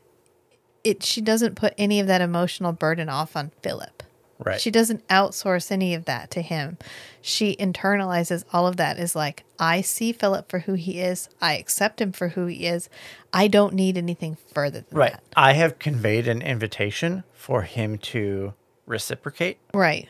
[0.82, 4.02] it she doesn't put any of that emotional burden off on Philip.
[4.38, 4.60] Right.
[4.60, 6.76] She doesn't outsource any of that to him.
[7.22, 11.28] She internalizes all of that is like, I see Philip for who he is.
[11.40, 12.88] I accept him for who he is.
[13.32, 14.96] I don't need anything further than that.
[14.96, 15.12] Right.
[15.12, 15.22] that.
[15.36, 18.54] I have conveyed an invitation for him to
[18.86, 20.08] reciprocate, Right.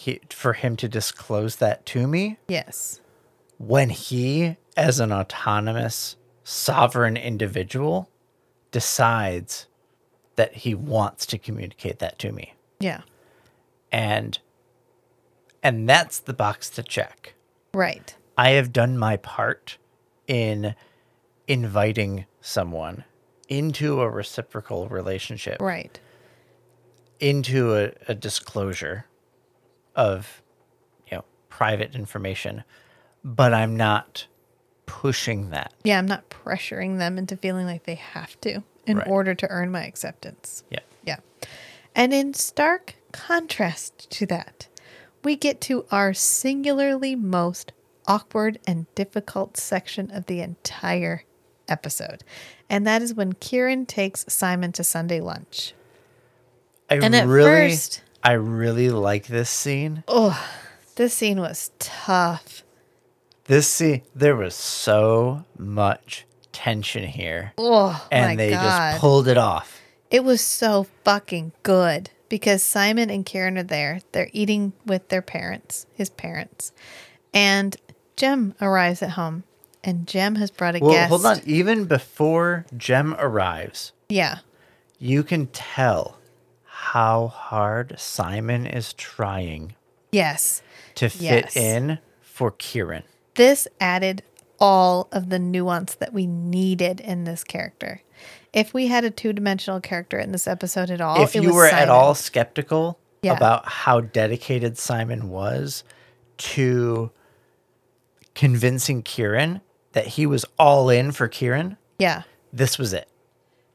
[0.00, 3.00] He, for him to disclose that to me Yes.
[3.58, 8.08] when he, as an autonomous, sovereign individual,
[8.70, 9.66] decides
[10.36, 12.54] that he wants to communicate that to me.
[12.78, 13.02] Yeah.
[13.92, 14.38] And
[15.62, 17.34] and that's the box to check.
[17.74, 18.16] Right.
[18.38, 19.76] I have done my part
[20.26, 20.74] in
[21.46, 23.04] inviting someone
[23.48, 26.00] into a reciprocal relationship, Right.
[27.18, 29.04] into a, a disclosure
[30.00, 30.42] of
[31.10, 32.64] you know private information,
[33.22, 34.26] but I'm not
[34.86, 35.72] pushing that.
[35.84, 39.06] Yeah, I'm not pressuring them into feeling like they have to in Right.
[39.06, 40.64] order to earn my acceptance.
[40.70, 40.80] Yeah.
[41.04, 41.16] Yeah.
[41.94, 44.68] And in stark contrast to that,
[45.22, 47.72] we get to our singularly most
[48.08, 51.24] awkward and difficult section of the entire
[51.68, 52.24] episode.
[52.68, 55.74] And that is when Kieren takes Simon to Sunday lunch.
[56.88, 60.04] I And at really first- I really like this scene.
[60.08, 60.38] Oh,
[60.96, 62.62] this scene was tough.
[63.44, 67.52] This scene there was so much tension here.
[67.58, 68.62] Oh, and they God.
[68.92, 69.80] just pulled it off.
[70.10, 74.00] It was so fucking good because Simon and Kieren are there.
[74.12, 76.72] They're eating with their parents, his parents.
[77.32, 77.76] And
[78.16, 79.44] Jem arrives at home
[79.82, 81.08] and Jem has brought a Well, guest.
[81.08, 81.40] hold on.
[81.46, 84.38] Even before Jem arrives, Yeah.
[84.98, 86.18] you can tell
[86.82, 89.74] how hard Simon is trying
[90.12, 90.62] Yes.
[90.94, 91.56] to fit Yes.
[91.56, 93.02] in for Kieren.
[93.34, 94.22] This added
[94.58, 98.00] all of the nuance that we needed in this character.
[98.54, 101.66] If we had a two dimensional character in this episode at all, if you were
[101.68, 103.34] at all skeptical Yeah.
[103.36, 105.84] about how dedicated Simon was
[106.38, 107.10] to
[108.34, 109.60] convincing Kieren
[109.92, 112.22] that he was all in for Kieren, Yeah.
[112.52, 113.06] this was it.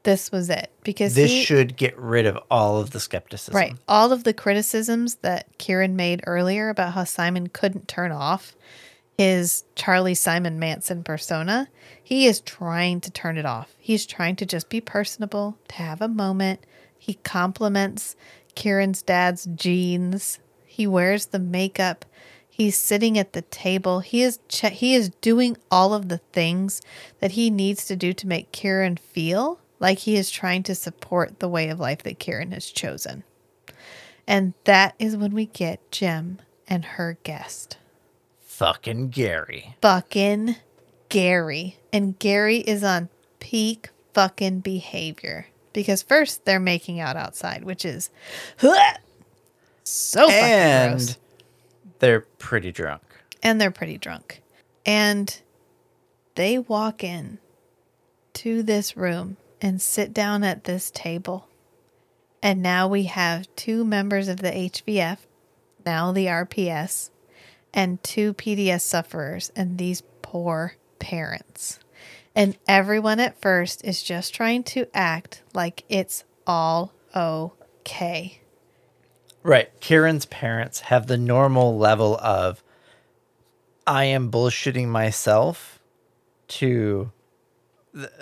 [0.06, 0.70] This was it.
[0.84, 3.54] Because This he, should get rid of all of the skepticism.
[3.54, 3.74] Right.
[3.88, 8.54] All of the criticisms that Kieren made earlier about how Simon couldn't turn off
[9.18, 11.68] his Charlie Simon Manson persona,
[12.02, 13.74] he is trying to turn it off.
[13.78, 16.60] He's trying to just be personable, to have a moment.
[16.98, 18.14] He compliments
[18.54, 20.38] Kieren's dad's jeans.
[20.66, 22.04] He wears the makeup.
[22.48, 24.00] He's sitting at the table.
[24.00, 26.80] He is che- he is doing all of the things
[27.20, 31.38] that he needs to do to make Kieren feel like he is trying to support
[31.40, 33.24] the way of life that Kieren has chosen.
[34.26, 37.76] And that is when we get Jem and her guest,
[38.40, 39.76] Fucking Gary.
[39.82, 40.56] fucking
[41.10, 41.76] Gary.
[41.92, 43.08] And Gary is on
[43.38, 48.10] peak fucking behavior because first they're making out outside, which is
[49.84, 51.18] so fucking and gross.
[51.98, 53.02] they're pretty drunk.
[53.42, 54.42] and they're pretty drunk.
[54.84, 55.38] And
[56.34, 57.38] they walk in
[58.34, 61.48] to this room and sit down at this table.
[62.42, 65.18] And now we have two members of the HVF,
[65.84, 67.10] now the RPS,
[67.72, 71.78] and two PDS sufferers and these poor parents.
[72.34, 78.40] And everyone at first is just trying to act like it's all okay.
[79.42, 79.80] Right.
[79.80, 82.62] Kieren's parents have the normal level of
[83.86, 85.78] I am bullshitting myself
[86.48, 87.12] to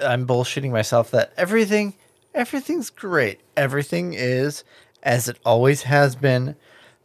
[0.03, 1.95] I'm bullshitting myself that everything
[2.35, 3.41] everything's great.
[3.57, 4.65] Everything is
[5.03, 6.57] as it always has been.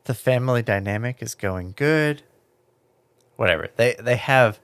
[0.05, 2.23] The family dynamic is going good.
[3.35, 3.69] Whatever.
[3.75, 4.59] They they have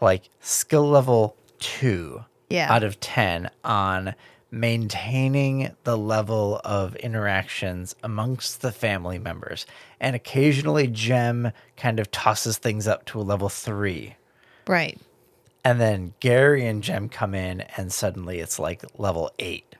[0.00, 2.72] like skill level 2 Yeah.
[2.72, 4.14] out of 10 on
[4.50, 9.66] maintaining the level of interactions amongst the family members.
[10.00, 14.14] And occasionally, Jem kind of tosses things up to a level three.
[14.66, 15.00] Right.
[15.64, 19.76] And then Gary and Jem come in, and suddenly it's like level eight.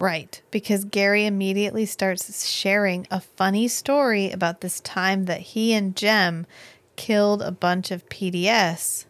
[0.00, 5.96] Right, because Gary immediately starts sharing a funny story about this time that he and
[5.96, 6.46] Jem
[6.94, 9.06] killed a bunch of PDS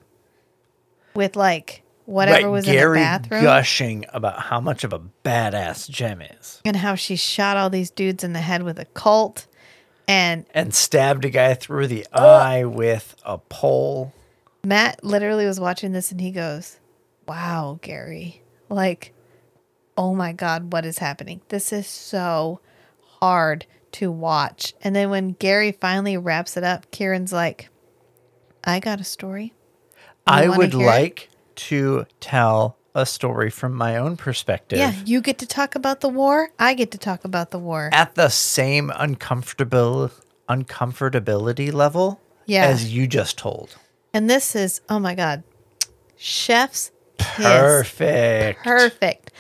[1.14, 5.00] with like whatever right, was Gary in the bathroom gushing about how much of a
[5.24, 8.86] badass Jem is, and how she shot all these dudes in the head with a
[8.86, 9.46] Colt
[10.06, 12.24] and and stabbed a guy through the Oh.
[12.36, 14.14] eye with a pole.
[14.64, 16.78] Matt literally was watching this and he goes,
[17.26, 18.42] Wow, Gary.
[18.68, 19.14] Like,
[19.96, 21.40] oh my God, what is happening?
[21.48, 22.61] This is so
[23.20, 24.74] hard to watch.
[24.82, 27.68] And then when Gary finally wraps it up, Kieren's like,
[28.64, 29.54] I got a story.
[30.26, 30.86] I would hear it?
[30.86, 34.78] like to tell a story from my own perspective.
[34.78, 36.50] Yeah, you get to talk about the war.
[36.59, 37.90] I get to talk about the war.
[37.92, 40.11] At the same uncomfortable
[40.48, 42.64] uncomfortability level Yeah.
[42.66, 43.76] as you just told.
[44.12, 45.42] And this is, oh my God,
[46.16, 47.46] chef's kiss.
[47.46, 48.64] Perfect.
[48.64, 49.32] Perfect.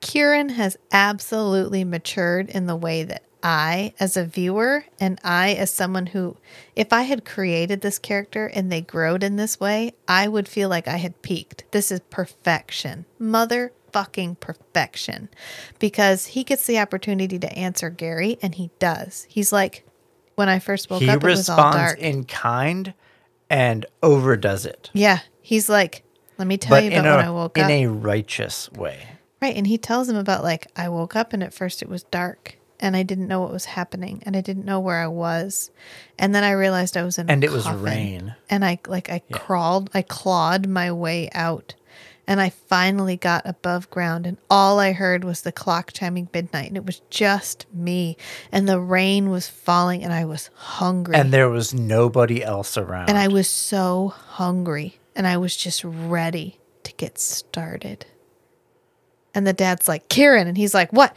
[0.00, 5.70] Kieren has absolutely matured in the way that I, as a viewer, and I, as
[5.70, 6.38] someone who,
[6.74, 10.70] if I had created this character and they growed in this way, I would feel
[10.70, 11.64] like I had peaked.
[11.70, 13.04] This is perfection.
[13.18, 15.28] Mother fucking perfection.
[15.78, 19.26] Because he gets the opportunity to answer Gary, and he does.
[19.28, 19.86] He's like,
[20.36, 21.98] when I first woke he up, it was all dark.
[21.98, 22.94] in kind
[23.50, 24.90] and overdoes it.
[24.92, 25.20] yeah.
[25.40, 26.04] He's like,
[26.38, 27.70] let me tell But you about when I woke in up.
[27.70, 29.06] In a righteous way.
[29.42, 29.54] Right.
[29.54, 32.56] And he tells him about like, I woke up and at first it was dark
[32.80, 35.70] and I didn't know what was happening and I didn't know where I was.
[36.18, 38.34] And then I realized I was in a And it was rain.
[38.48, 41.74] And I like I crawled, I clawed my way out.
[42.26, 46.68] And I finally got above ground and all I heard was the clock chiming midnight
[46.68, 48.16] and it was just me
[48.50, 51.16] and the rain was falling and I was hungry.
[51.16, 53.10] And there was nobody else around.
[53.10, 58.06] and I was so hungry and I was just ready to get started.
[59.34, 60.46] And the dad's like, Kieren.
[60.46, 61.14] And he's like, What?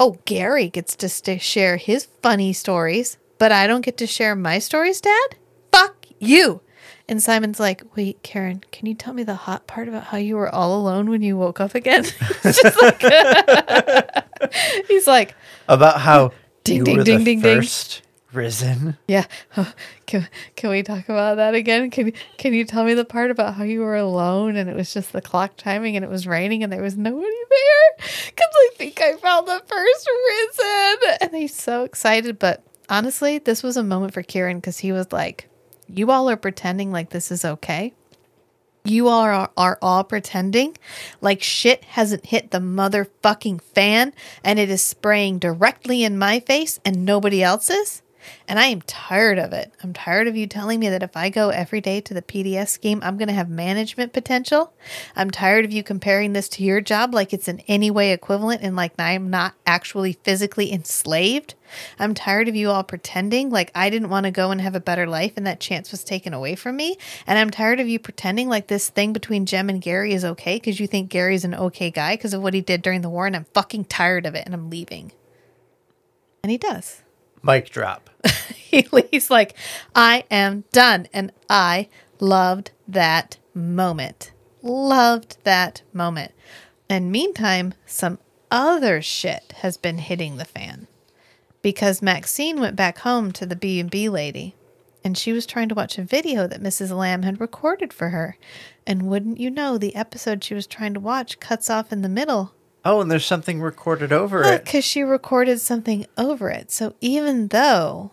[0.00, 4.34] Oh, Gary gets to st- share his funny stories, but I don't get to share
[4.36, 5.36] my stories, Dad?
[5.72, 6.60] Fuck you.
[7.08, 10.36] And Simon's like, Wait, Karen, can you tell me the hot part about how you
[10.36, 12.04] were all alone when you woke up again?
[12.44, 13.02] Like-
[14.88, 15.34] he's like,
[15.68, 16.32] about how
[16.64, 17.56] Ding, you ding, were ding, the ding, ding.
[17.60, 18.02] first
[18.32, 18.96] risen.
[19.08, 19.24] Yeah.
[20.06, 21.90] Can, can we talk about that again?
[21.90, 24.92] Can can you tell me the part about how you were alone and it was
[24.94, 28.06] just the clock timing and it was raining and there was nobody there?
[28.26, 31.18] Because I think I found the first risen.
[31.22, 32.38] And he's so excited.
[32.38, 35.47] But honestly, this was a moment for Kieren because he was like,
[35.88, 37.94] You all are pretending like this is okay.
[38.84, 40.76] You all are, are all pretending
[41.20, 46.80] like shit hasn't hit the motherfucking fan and it is spraying directly in my face
[46.84, 48.02] and nobody else's.
[48.46, 49.72] And I am tired of it.
[49.82, 52.68] I'm tired of you telling me that if I go every day to the PDS
[52.68, 54.72] scheme, I'm going to have management potential.
[55.14, 58.62] I'm tired of you comparing this to your job like it's in any way equivalent
[58.62, 61.54] and like I'm not actually physically enslaved.
[61.98, 64.80] I'm tired of you all pretending like I didn't want to go and have a
[64.80, 66.96] better life and that chance was taken away from me.
[67.26, 70.56] And I'm tired of you pretending like this thing between Jem and Gary is okay
[70.56, 73.26] because you think Gary's an okay guy because of what he did during the war.
[73.26, 75.12] And I'm fucking tired of it and I'm leaving.
[76.42, 77.02] And he does.
[77.42, 78.10] Mic drop.
[78.54, 79.54] He- He's like,
[79.94, 81.06] I am done.
[81.14, 81.88] And I
[82.20, 84.30] loved that moment.
[84.62, 86.32] Loved that moment.
[86.90, 88.18] And meantime, some
[88.50, 90.86] other shit has been hitting the fan
[91.62, 94.54] because Maxine went back home to the B&B lady
[95.02, 96.94] and she was trying to watch a video that Mrs.
[96.94, 98.36] Lamb had recorded for her.
[98.86, 102.08] And wouldn't you know, the episode she was trying to watch cuts off in the
[102.08, 102.52] middle
[102.84, 104.64] Oh, and there's something recorded over it.
[104.64, 106.70] because she recorded something over it.
[106.70, 108.12] So even though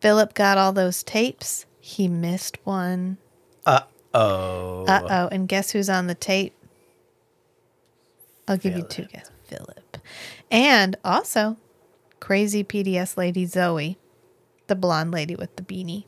[0.00, 3.18] Philip got all those tapes, he missed one.
[3.66, 3.80] Uh
[4.14, 4.84] oh.
[4.86, 5.28] Uh oh.
[5.32, 6.54] And guess who's on the tape?
[8.46, 9.30] I'll give you two guesses.
[9.44, 9.98] Philip.
[10.50, 11.56] And also,
[12.20, 13.98] crazy PDS lady Zoe,
[14.66, 16.04] the blonde lady with the beanie,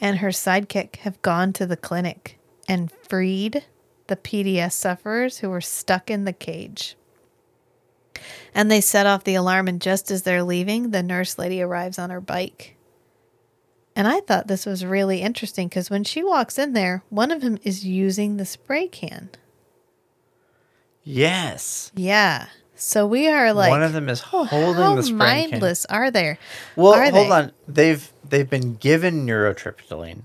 [0.00, 2.38] and her sidekick have gone to the clinic
[2.68, 3.64] and freed
[4.10, 6.96] the PDS sufferers who were stuck in the cage.
[8.54, 11.98] And they set off the alarm, and just as they're leaving, the nurse lady arrives
[11.98, 12.76] on her bike.
[13.96, 17.40] And I thought this was really interesting because when she walks in there, one of
[17.40, 19.30] them is using the spray can.
[21.02, 21.92] Yes.
[21.94, 22.48] Yeah.
[22.74, 25.50] So we are like One of them is oh, holding how the spray can.
[25.50, 26.38] mindless are there?
[26.76, 27.30] Well, are hold they?
[27.30, 27.52] on.
[27.68, 30.22] They've they've been given neurotriptyline.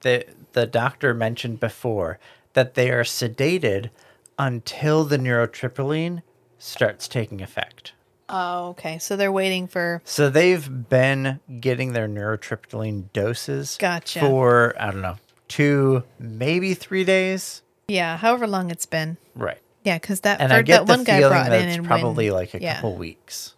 [0.00, 2.18] The the doctor mentioned before
[2.58, 3.88] that they are sedated
[4.36, 6.22] until the neurotriptyline
[6.58, 7.92] starts taking effect.
[8.28, 8.98] Oh, okay.
[8.98, 14.18] So they're waiting for So they've been getting their neurotriptyline doses Gotcha.
[14.18, 17.62] for I don't know two maybe three days.
[17.86, 19.18] yeah, however long it's been.
[19.36, 19.60] Right.
[19.84, 21.78] Yeah, because that And I get that the one guy feeling brought that in it's
[21.78, 22.74] and probably when- like a yeah.
[22.74, 23.54] couple weeks.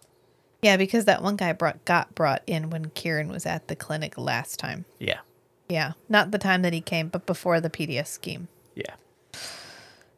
[0.61, 4.15] Yeah, because that one guy brought got brought in when Kieren was at the clinic
[4.15, 4.85] last time.
[4.99, 5.21] Yeah.
[5.67, 8.47] Yeah, not the time that he came, but before the PDS scheme.
[8.85, 9.39] Yeah.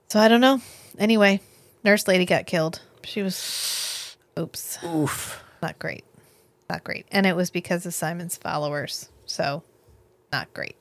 [0.09, 0.61] So I don't know.
[0.97, 1.41] Anyway,
[1.84, 2.82] nurse lady got killed.
[3.03, 5.43] She was, oops, Oof.
[5.61, 6.05] not great,
[6.70, 9.09] not great, and it was because of Simon's followers.
[9.26, 9.64] So,
[10.32, 10.76] not great.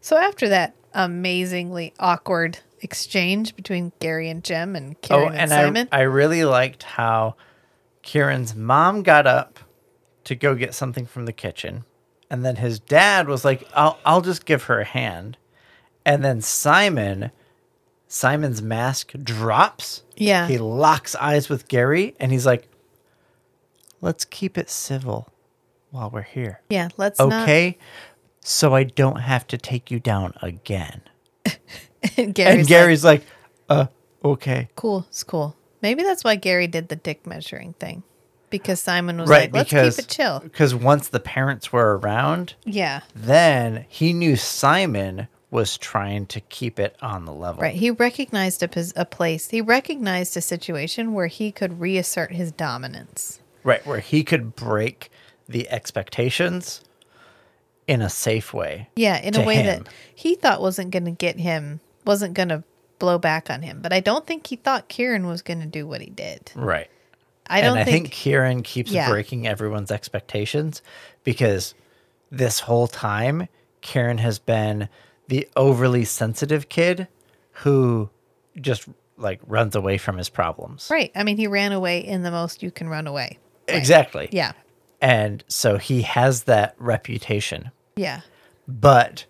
[0.00, 5.50] So after that amazingly awkward exchange between Gary and Jem and Oh, Kieren and, and
[5.50, 7.36] Simon, I, I really liked how
[8.02, 9.58] Kieren's mom got up
[10.24, 11.84] to go get something from the kitchen.
[12.30, 15.36] And then his dad was like, I'll, I'll just give her a hand.
[16.10, 17.30] And then Simon,
[18.08, 20.02] Simon's mask drops.
[20.16, 20.48] Yeah.
[20.48, 22.68] He locks eyes with Gary and he's like,
[24.00, 25.28] let's keep it civil
[25.92, 26.62] while we're here.
[26.68, 27.44] yeah, let's not.
[27.44, 27.78] Okay.
[28.40, 31.02] So I don't have to take you down again.
[32.16, 33.24] and Gary's, and Gary's like,
[33.68, 33.86] uh,
[34.24, 34.68] okay.
[34.74, 35.54] cool, it's cool.
[35.80, 38.02] Maybe that's why Gary did the dick measuring thing,
[38.50, 40.40] because Simon was right like, let's because keep it chill.
[40.40, 46.78] because once the parents were around Yeah, then he knew simon was trying to keep
[46.78, 47.74] it on the level right.
[47.74, 49.50] He recognized a, pos- a place.
[49.50, 53.40] He recognized a situation where he could reassert his dominance.
[53.64, 55.10] right where he could break
[55.48, 56.82] the expectations
[57.88, 59.66] in a safe way Yeah, in a way him.
[59.84, 62.62] that he thought wasn't going to get him, wasn't going to
[63.00, 63.80] blow back on him.
[63.82, 66.52] But I don't think he thought Kieren was going to do what he did.
[66.54, 66.88] right
[67.52, 69.08] I don't and i think, think kieren keeps Yeah.
[69.10, 70.82] breaking everyone's expectations
[71.24, 71.74] because
[72.30, 73.48] this whole time
[73.82, 74.88] kieren has been
[75.30, 77.08] the overly sensitive kid
[77.52, 78.10] who
[78.60, 81.10] just like runs away from his problems right.
[81.14, 83.38] I mean, he ran away in the most you can run away.
[83.68, 83.76] way.
[83.76, 84.52] exactly Yeah.
[85.00, 87.70] And so he has that reputation.
[87.96, 88.20] Yeah.
[88.68, 89.24] But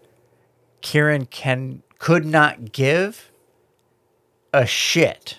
[0.83, 3.31] Kieren can could not give
[4.53, 5.39] a shit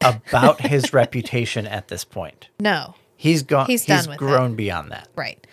[0.00, 2.48] about his reputation at this point.
[2.60, 2.94] No.
[3.16, 5.08] He's gone He's he's, done with grown beyond that.
[5.16, 5.44] Right.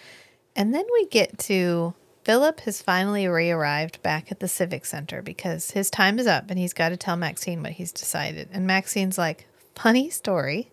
[0.56, 1.94] And then we get to
[2.30, 6.52] Philip has finally re arrived back at the Civic Center because his time is up
[6.52, 8.50] and he's got to tell Maxine what he's decided.
[8.52, 10.70] And Maxine's like, funny story.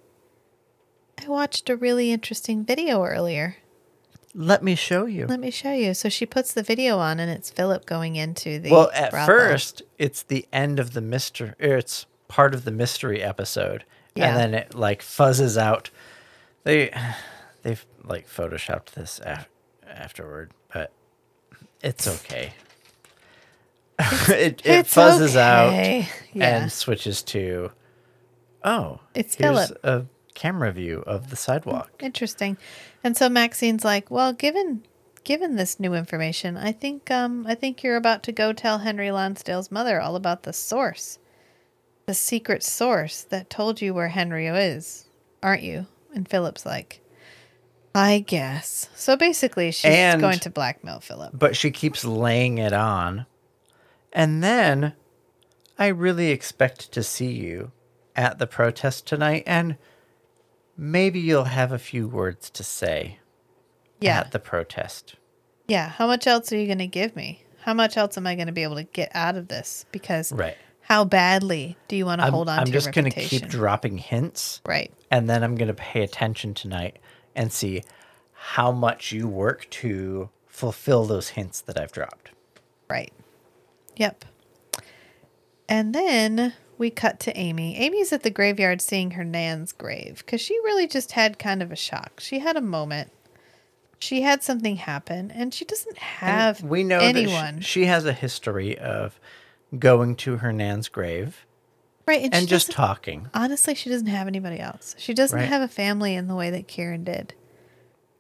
[1.18, 3.57] I watched a really interesting video earlier.
[4.34, 5.26] Let me show you.
[5.26, 5.94] Let me show you.
[5.94, 8.70] So she puts the video on and it's Philip going into the.
[8.70, 9.34] well, at brothel.
[9.34, 11.54] first, it's the end of the mystery.
[11.59, 14.28] It's part of the mystery episode, Yeah.
[14.28, 15.88] and then it like fuzzes out.
[16.64, 16.92] They
[17.62, 19.48] they've like photoshopped this af-
[19.88, 20.50] afterward,
[21.82, 22.52] it's okay.
[23.98, 26.00] it it It's fuzzes okay.
[26.02, 26.58] out Yeah.
[26.62, 27.70] and switches to
[28.64, 29.78] oh, It's here's Philip.
[29.84, 30.04] a
[30.34, 31.90] camera view of the sidewalk.
[32.00, 32.58] Interesting.
[33.02, 34.82] And so Maxine's like, "Well, given
[35.24, 39.10] given this new information, I think um I think you're about to go tell Henry
[39.10, 41.18] Lonsdale's mother all about the source.
[42.06, 45.06] The secret source that told you where Henry is,
[45.42, 47.00] aren't you?" And Philip's like,
[47.97, 51.30] "I guess." So basically, she's And- going to blackmail Philip.
[51.34, 53.26] but she keeps laying it on.
[54.12, 54.92] And then
[55.78, 57.72] I really expect to see you
[58.14, 59.76] at the protest tonight, and
[60.76, 63.18] maybe you'll have a few words to say
[64.01, 64.20] Yeah.
[64.20, 65.16] at the protest.
[65.68, 67.44] Yeah, how much else are you going to give me?
[67.62, 69.84] How much else am I going to be able to get out of this?
[69.90, 70.57] Because Right.
[70.82, 73.16] how badly do you want to I'm, hold on I'm to just your going to
[73.16, 73.40] reputation?
[73.40, 74.92] keep dropping hints, right.
[75.11, 76.99] and then I'm going to pay attention tonight
[77.37, 77.82] and see
[78.32, 82.30] how much you work to fulfill those hints that I've dropped.
[82.89, 83.12] Right.
[83.97, 84.24] Yep.
[85.68, 87.76] And then we cut to Amy.
[87.76, 91.72] Amy's at the graveyard seeing her Nan's grave because she really just had kind of
[91.72, 92.20] a shock.
[92.20, 93.12] She had a moment.
[93.99, 97.57] She had something happen, and she doesn't have we know anyone.
[97.57, 99.18] that sh- she has a history of
[99.79, 101.45] going to her nan's grave
[102.07, 102.22] right.
[102.22, 103.28] And, and just talking.
[103.34, 104.95] honestly, she doesn't have anybody else.
[104.99, 105.49] She doesn't Right.
[105.49, 107.34] have a family in the way that Kieren did.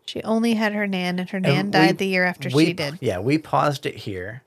[0.06, 2.66] She only had her Nan, and her And Nan we- died the year after we-
[2.66, 2.98] she did.
[3.00, 4.42] Yeah, we paused it here.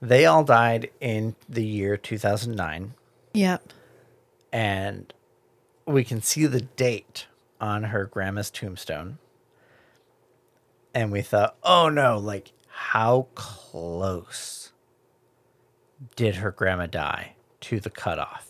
[0.00, 2.94] They all died in the year 2009,
[3.34, 3.72] Yep.
[4.52, 5.12] and
[5.86, 7.26] we can see the date
[7.60, 9.18] on her grandma's tombstone.
[10.94, 14.72] And we thought, oh no, like, how close
[16.14, 18.45] did her grandma die to the cutoff?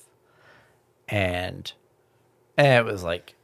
[1.09, 1.73] And,
[2.57, 3.35] and it was like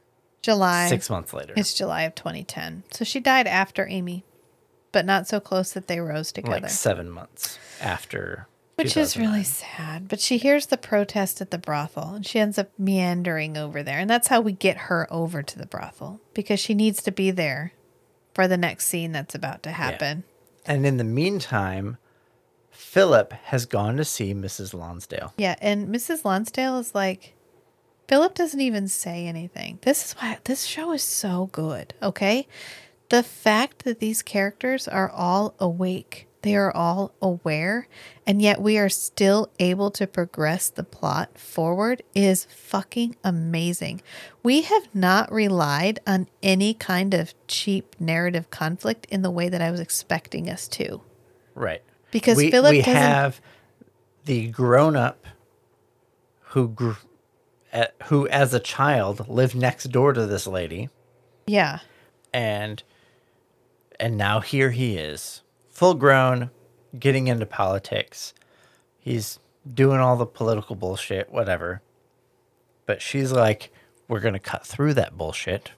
[0.41, 0.89] July.
[0.89, 1.53] six months later.
[1.55, 2.83] It's July of 2010.
[2.91, 4.25] So she died after Amy,
[4.91, 6.61] but not so close that they rose together.
[6.61, 8.47] like seven months after.
[8.75, 10.07] Which is really sad.
[10.07, 13.99] But she hears the protest at the brothel and she ends up meandering over there.
[13.99, 17.29] And that's how we get her over to the brothel because she needs to be
[17.29, 17.73] there
[18.33, 20.23] for the next scene that's about to happen.
[20.65, 21.97] And in the meantime,
[22.71, 24.73] Philip has gone to see Mrs.
[24.73, 25.33] Lonsdale.
[25.37, 25.55] Yeah.
[25.61, 26.25] and Mrs.
[26.25, 27.35] Lonsdale is like,
[28.07, 29.79] Philip doesn't even say anything.
[29.81, 32.47] This is why this show is so good, okay?
[33.09, 37.87] The fact that these characters are all awake, they are all aware,
[38.27, 44.01] and yet we are still able to progress the plot forward is fucking amazing.
[44.41, 49.61] We have not relied on any kind of cheap narrative conflict in the way that
[49.61, 51.01] I was expecting us to.
[51.55, 51.81] Right.
[52.11, 53.39] Because we, Philip we doesn't- have
[54.25, 55.25] the grown up
[56.47, 56.97] who grew,
[58.05, 60.89] who as a child lived next door to this lady
[61.47, 61.79] Yeah.
[62.33, 62.83] and
[63.99, 66.49] and now here he is full grown
[66.99, 68.33] getting into politics
[68.99, 69.39] he's
[69.73, 71.81] doing all the political bullshit whatever
[72.85, 73.71] but she's like
[74.07, 75.71] we're going to cut through that bullshit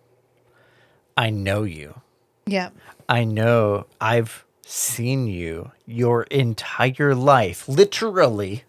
[1.16, 2.02] i know you
[2.48, 2.70] Yeah.
[3.08, 7.68] I know I've seen you your entire life.
[7.70, 8.64] Literally,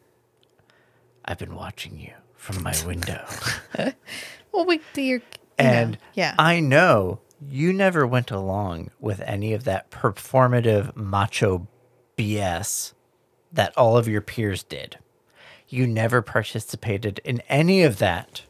[1.24, 2.12] I've been watching you
[2.46, 3.24] from my window.
[4.52, 5.24] Well, we do your you
[5.58, 6.34] and know, yeah.
[6.38, 11.68] I know you never went along with any of that performative macho
[12.16, 12.94] BS
[13.52, 14.96] that all of your peers did.
[15.68, 18.44] You never participated in any of that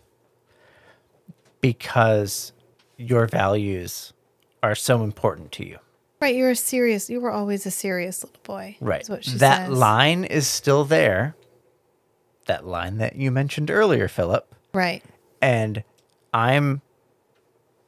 [1.60, 2.52] because
[2.96, 4.12] your values
[4.62, 5.78] are so important to you.
[6.20, 6.36] right.
[6.36, 7.10] You're a serious.
[7.10, 8.76] You were always a serious little boy.
[8.80, 9.02] Right.
[9.02, 9.76] Is what she that says.
[9.76, 11.34] line is still there.
[12.46, 14.52] That line that you mentioned earlier, Philip.
[14.72, 15.02] Right.
[15.40, 15.82] And
[16.32, 16.82] I'm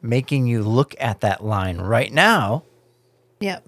[0.02, 2.64] making you look at that line right now.
[3.40, 3.64] Yep.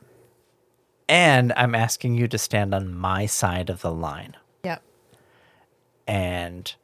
[1.08, 4.36] And I'm asking you to stand on my side of the line.
[4.64, 4.82] Yep.
[6.06, 6.74] And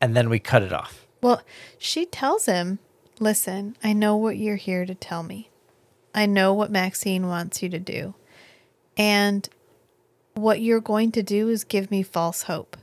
[0.00, 1.06] and then we cut it off.
[1.22, 1.42] Well,
[1.78, 2.78] she tells him,
[3.18, 5.50] "Listen, I know what you're here to tell me.
[6.14, 8.14] I know what Maxine wants you to do,
[8.96, 9.48] and
[10.40, 12.76] what you're going to do is give me false hope.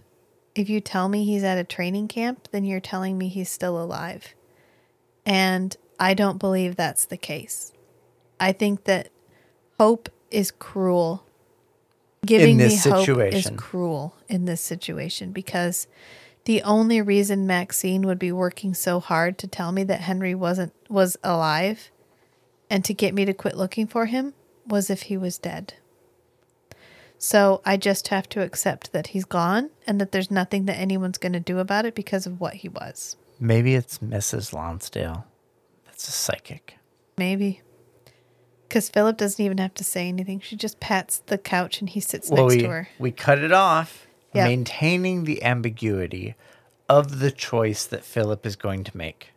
[0.55, 3.81] If you tell me he's at a training camp, then you're telling me he's still
[3.81, 4.33] alive,
[5.25, 7.73] and I don't believe that's the case.
[8.39, 9.09] I think that
[9.79, 11.23] hope is cruel."
[12.25, 15.87] Giving this me hope is cruel in this situation because
[16.45, 20.73] the only reason Maxine would be working so hard to tell me that Henry wasn't
[20.89, 21.91] was alive
[22.69, 24.33] and to get me to quit looking for him
[24.65, 25.75] was if he was dead.
[27.17, 31.17] So I just have to accept that he's gone and that there's nothing that anyone's
[31.17, 33.17] going to do about it because of what he was.
[33.39, 34.53] Maybe it's Mrs.
[34.53, 35.25] Lonsdale.
[35.85, 36.77] That's a psychic.
[37.17, 37.61] Maybe.
[38.67, 40.39] Because Philip doesn't even have to say anything.
[40.41, 42.89] She just pats the couch and he sits Well, next we, to her.
[42.99, 44.45] we cut it off, Yeah.
[44.45, 46.35] maintaining the ambiguity
[46.89, 49.29] of the choice that Philip is going to make.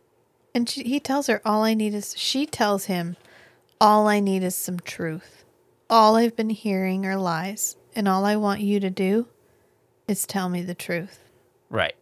[0.53, 3.15] And she, he tells her, All I need is, she tells him,
[3.79, 5.40] All I need is some truth.
[5.91, 7.75] All I've been hearing are lies.
[7.93, 9.27] And all I want you to do
[10.07, 11.19] is tell me the truth.
[11.69, 11.95] Right.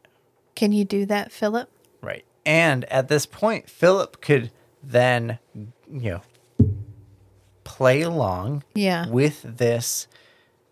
[0.56, 1.70] Can you do that, Philip?
[2.00, 2.24] Right.
[2.46, 4.52] And at this point, Philip could
[4.84, 6.22] then, you
[6.60, 6.68] know,
[7.64, 9.10] play along Yeah.
[9.10, 10.08] with this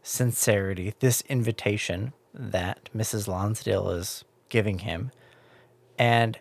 [0.03, 3.27] sincerity, this invitation that Mrs.
[3.27, 5.11] Lonsdale is giving him.
[5.97, 6.37] And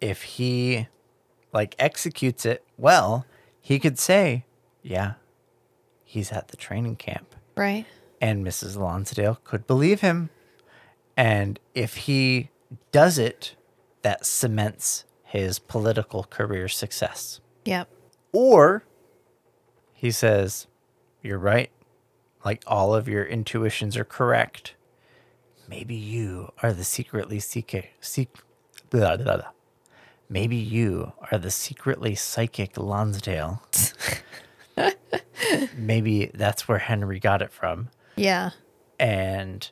[0.00, 0.86] if he
[1.52, 3.26] like executes it well,
[3.60, 4.44] he could say,
[4.82, 5.14] Yeah,
[6.14, 7.84] he's at the training camp Right?
[8.20, 8.76] and Mrs.
[8.76, 10.30] Lonsdale could believe him.
[11.16, 12.50] And if he
[12.92, 13.54] does it,
[14.02, 17.40] that cements his political career success.
[17.64, 17.88] Yep.
[18.32, 18.84] Or
[19.92, 20.66] he says,
[21.22, 21.70] You're right.
[22.44, 24.74] Like all of your intuitions are correct.
[25.68, 27.94] Maybe you are the secretly psychic.
[28.00, 28.28] Seek,
[28.90, 29.50] blah, blah, blah.
[30.28, 33.62] Maybe you are the secretly psychic Lonsdale.
[35.76, 37.88] Maybe that's where Henry got it from.
[38.16, 38.50] Yeah.
[38.98, 39.70] And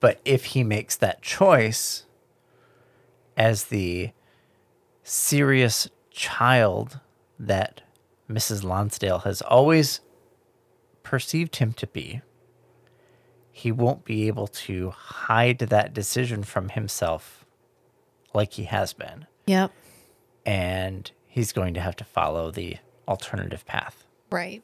[0.00, 2.04] but if he makes that choice
[3.36, 4.10] as the
[5.02, 7.00] serious child
[7.38, 7.82] that
[8.30, 8.64] Mrs.
[8.64, 10.00] Lonsdale has always
[11.02, 12.22] perceived him to be,
[13.52, 17.44] he won't be able to hide that decision from himself
[18.34, 19.26] like he has been.
[19.46, 19.72] Yep.
[20.44, 24.06] And he's going to have to follow the alternative path.
[24.30, 24.62] Right.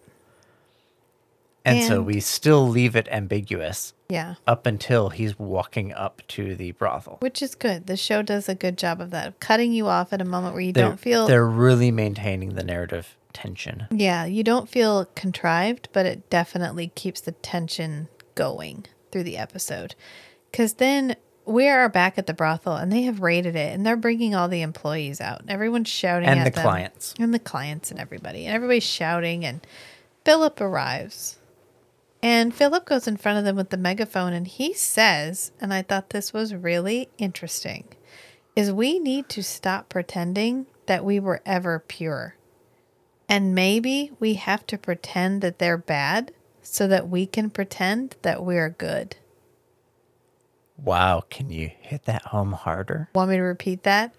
[1.66, 4.36] And, so we still leave it ambiguous Yeah.
[4.46, 7.18] up until he's walking up to the brothel.
[7.20, 7.86] Which is good.
[7.86, 10.54] The show does a good job of that, of cutting you off at a moment
[10.54, 13.86] where you They're, don't feel they're really maintaining the narrative tension.
[13.90, 19.94] Yeah, you don't feel contrived, but it definitely keeps the tension going through the episode.
[20.50, 23.96] Because then we are back at the brothel and they have raided it and they're
[23.96, 25.42] bringing all the employees out.
[25.48, 26.62] Everyone's shouting And at the them.
[26.62, 27.14] clients.
[27.18, 28.46] And the clients and everybody.
[28.46, 29.66] And everybody's shouting and
[30.24, 31.38] Philip arrives.
[32.22, 35.82] And Philip goes in front of them with the megaphone and he says, and I
[35.82, 37.88] thought this was really interesting,
[38.54, 42.36] is we need to stop pretending that we were ever pure.
[43.28, 46.32] And maybe we have to pretend that they're bad
[46.62, 49.16] so that we can pretend that we're good.
[50.76, 53.08] Wow, can you hit that home harder?
[53.14, 54.14] Want me to repeat that?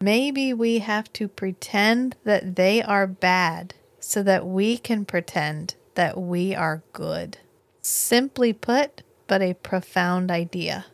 [0.00, 6.20] Maybe we have to pretend that they are bad so that we can pretend that
[6.20, 7.38] we are good.
[7.82, 10.86] Simply put, but a profound idea.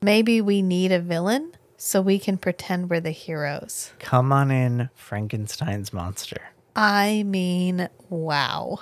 [0.00, 3.92] Maybe we need a villain so we can pretend we're the heroes.
[3.98, 6.50] Come on in, Frankenstein's monster.
[6.76, 8.80] I mean, wow.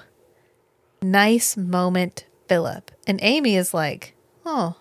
[1.01, 2.91] Nice moment, Philip.
[3.07, 4.16] And Amy is like,
[4.47, 4.77] oh,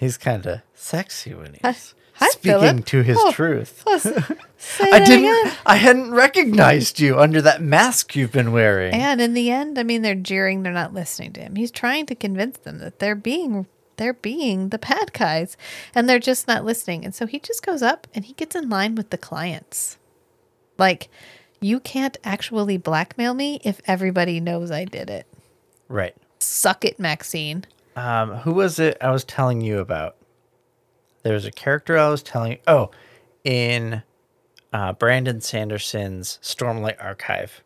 [0.00, 2.84] He's kind of sexy when he's hi, speaking Philip.
[2.86, 3.32] to his Oh.
[3.32, 3.82] truth.
[3.86, 4.00] oh,
[4.80, 5.24] I didn't.
[5.24, 5.52] again.
[5.66, 8.94] I hadn't recognized you under that mask you've been wearing.
[8.94, 10.62] And in the end, I mean, they're jeering.
[10.62, 11.54] They're not listening to him.
[11.56, 13.66] He's trying to convince them that they're being
[13.96, 15.56] they're being the bad guys,
[15.94, 17.04] and they're just not listening.
[17.04, 19.98] And so he just goes up and he gets in line with the clients.
[20.78, 21.08] Like,
[21.60, 25.26] you can't actually blackmail me if everybody knows I did it.
[25.88, 26.16] right.
[26.40, 27.64] Suck it, Maxine.
[27.96, 30.16] Um, who was it I was telling you about?
[31.22, 32.58] There was a character I was telling you.
[32.66, 32.90] Oh,
[33.44, 34.02] in
[34.72, 37.62] uh, Brandon Sanderson's Stormlight Archive,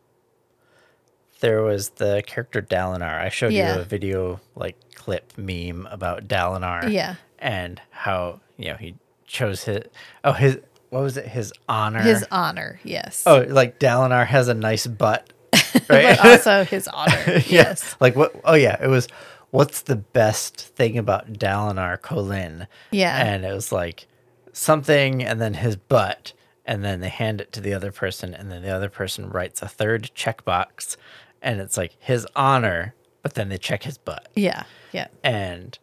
[1.40, 3.20] there was the character Dalinar.
[3.20, 3.74] I showed Yeah.
[3.76, 6.92] you a video, like clip meme about Dalinar.
[6.92, 7.14] Yeah.
[7.38, 8.96] And how, you know, he
[9.26, 9.84] chose his,
[10.24, 10.58] oh, his,
[10.90, 11.26] what was it?
[11.26, 12.00] His honor.
[12.00, 13.22] His honor, yes.
[13.26, 15.32] oh, like Dalinar has a nice butt.
[15.52, 16.24] but Right?
[16.24, 17.22] also his honor.
[17.26, 17.42] Yeah.
[17.46, 17.94] Yes.
[18.00, 18.34] Like what?
[18.44, 19.08] Oh yeah, it was.
[19.50, 22.66] What's the best thing about Dalinar Kholin?
[22.90, 23.16] Yeah.
[23.16, 24.06] And it was like
[24.52, 26.32] something, and then his butt,
[26.66, 29.62] and then they hand it to the other person, and then the other person writes
[29.62, 30.96] a third checkbox,
[31.40, 34.64] and it's like his honor, but then they check his butt, Yeah.
[34.92, 35.08] Yeah.
[35.22, 35.78] and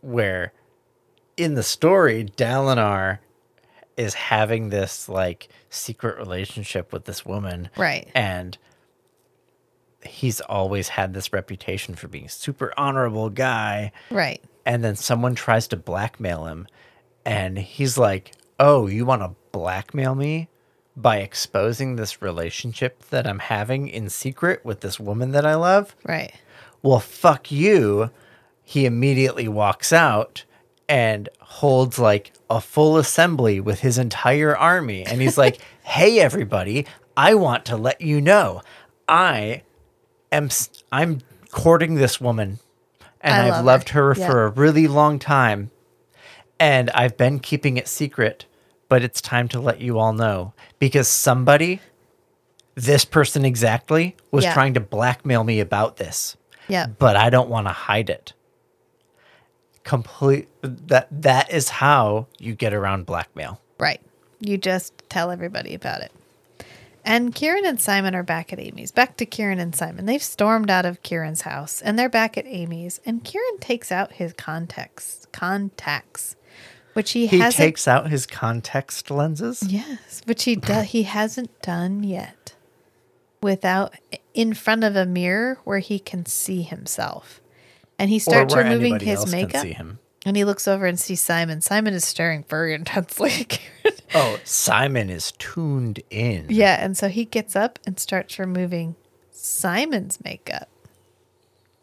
[0.00, 0.52] where
[1.36, 3.18] in the story Dalinar
[3.96, 8.08] is having this like secret relationship with this woman Right.
[8.14, 8.56] and
[10.04, 14.42] he's always had this reputation for being a super honorable guy Right.
[14.64, 16.66] and then someone tries to blackmail him
[17.24, 20.48] and he's like oh you want to blackmail me
[20.96, 25.94] by exposing this relationship that i'm having in secret with this woman that i love
[26.06, 26.32] Right.
[26.82, 28.10] well fuck you
[28.62, 30.44] he immediately walks out
[30.88, 36.86] and holds like a full assembly with his entire army and he's like hey everybody
[37.16, 38.62] i want to let you know
[39.08, 39.62] i
[40.32, 40.48] am
[40.92, 41.20] i'm
[41.50, 42.58] courting this woman
[43.20, 43.64] and I i've love her.
[43.64, 44.30] loved her, Yeah.
[44.30, 45.70] for a really long time
[46.58, 48.46] and i've been keeping it secret
[48.88, 51.80] but it's time to let you all know because somebody
[52.74, 54.54] this person exactly was Yeah.
[54.54, 56.36] trying to blackmail me about this
[56.68, 56.86] Yeah.
[56.86, 58.32] but I don't want to hide it.
[59.82, 63.60] Complete that that is how you get around blackmail.
[63.78, 64.00] Right.
[64.38, 66.12] You just tell everybody about it.
[67.04, 68.90] And Kieren and Simon are back at Amy's.
[68.90, 70.06] Back to Kieren and Simon.
[70.06, 73.00] They've stormed out of Kieren's house and they're back at Amy's.
[73.06, 76.36] And Kieren takes out his contacts, contacts,
[76.92, 77.56] which he, He hasn't.
[77.56, 79.62] takes out his context lenses.
[79.66, 82.54] yes, which he do, he hasn't done yet,
[83.42, 83.94] without
[84.34, 87.40] in front of a mirror where he can see himself.
[87.98, 89.64] And he starts removing his makeup.
[90.26, 91.60] And he looks over and sees Simon.
[91.62, 93.46] Simon is staring very intensely.
[94.12, 96.46] Oh, Simon is tuned in.
[96.48, 98.96] Yeah, and so he gets up and starts removing
[99.30, 100.68] Simon's makeup.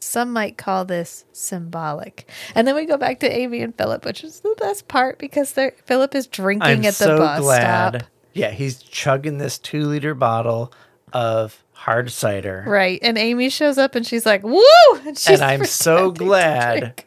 [0.01, 2.29] Some might call this symbolic.
[2.53, 5.53] And then we go back to Amy and Philip, which is the best part because
[5.53, 7.95] they're Philip is drinking I'm at the so bus glad.
[7.95, 8.09] stop.
[8.33, 10.73] Yeah, he's chugging this two liter bottle
[11.13, 12.65] of hard cider.
[12.67, 12.99] Right.
[13.01, 14.61] And Amy shows up and she's like, Woo!
[15.05, 17.03] And, she's and I'm so glad.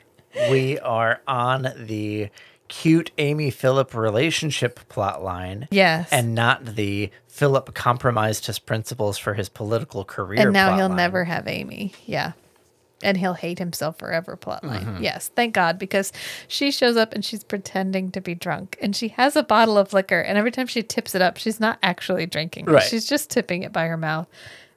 [0.51, 2.31] We are on the
[2.69, 5.66] cute Amy Philip relationship plot line.
[5.70, 6.09] Yes.
[6.12, 10.40] And not the Philip compromised his principles for his political career.
[10.40, 10.97] and now he'll line.
[10.97, 11.93] never have Amy.
[12.07, 12.32] Yeah.
[13.02, 14.85] And he'll hate himself forever plotline.
[14.85, 15.02] Mm-hmm.
[15.02, 16.12] Yes, thank God, because
[16.48, 18.77] she shows up and she's pretending to be drunk.
[18.82, 20.20] And she has a bottle of liquor.
[20.20, 22.66] And every time she tips it up, she's not actually drinking.
[22.66, 22.82] Right.
[22.82, 24.28] She's just tipping it by her mouth.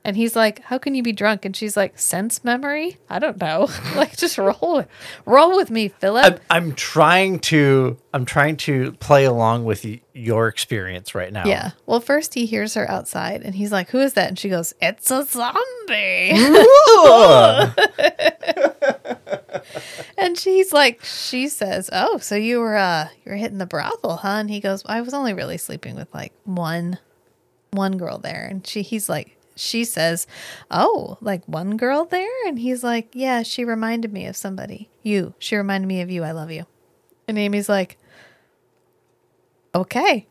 [0.06, 1.46] And he's like, How can you be drunk?
[1.46, 2.98] And she's like, Sense memory?
[3.10, 3.70] I don't know.
[3.96, 4.88] like, just roll with,
[5.26, 6.26] roll with me, Philip.
[6.26, 11.46] I'm, I'm trying to I'm trying to play along with y- your experience right now.
[11.46, 11.72] yeah.
[11.86, 14.28] Well, first he hears her outside and he's like, Who is that?
[14.28, 16.34] And she goes, It's a zombie.
[20.18, 24.18] And she's like, she says, "Oh, so you were uh you were hitting the brothel,
[24.18, 27.00] huh?" And he goes, "I was only really sleeping with like one
[27.72, 30.28] one girl there." And she he's like, she says,
[30.72, 34.90] "Oh, like one girl there?" And he's like, "Yeah, she reminded me of somebody.
[35.02, 35.34] You.
[35.40, 36.24] She reminded me of you.
[36.24, 36.66] I love you."
[37.28, 37.98] And Amy's like,
[39.76, 40.28] "Okay,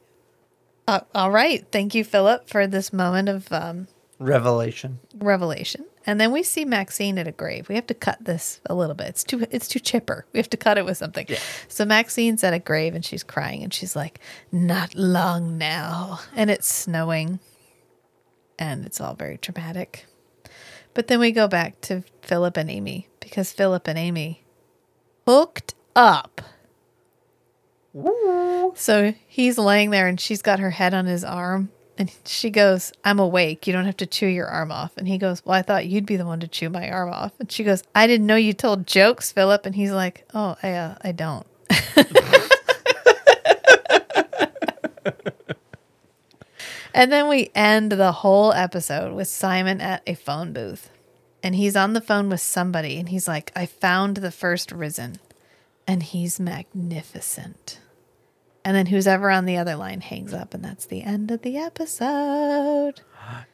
[0.89, 1.67] uh, all right.
[1.71, 3.89] Thank you, Philip, for this moment of um,
[4.19, 4.99] Revelation.
[5.19, 7.69] revelation." And then we see Maxine at a grave.
[7.69, 9.09] We have to cut this a little bit.
[9.09, 10.27] It's too it's too chipper.
[10.33, 11.27] We have to cut it with something.
[11.29, 11.39] Yeah.
[11.69, 14.19] So Maxine's at a grave and she's crying and she's like,
[14.51, 17.39] "Not long now." And it's snowing.
[18.63, 20.07] And it's all very dramatic.
[20.95, 24.45] But then we go back to Philip and Amy because Philip and Amy
[25.27, 26.41] hooked up.
[28.77, 31.73] So he's laying there and she's got her head on his arm.
[31.99, 33.67] And she goes, I'm awake.
[33.67, 34.97] You don't have to chew your arm off.
[34.97, 37.33] And he goes, Well, I thought you'd be the one to chew my arm off.
[37.41, 39.67] And she goes, I didn't know you told jokes, Philip.
[39.67, 41.47] And he's like, Oh, I, uh, I don't.
[46.95, 50.91] and then we end the whole episode with Simon at a phone booth.
[51.43, 52.99] And he's on the phone with somebody.
[52.99, 55.19] And he's like, I found the first risen.
[55.87, 57.81] And he's magnificent.
[58.65, 61.43] And then who's ever on the other line hangs up, and that's the end of
[61.43, 63.01] the episode.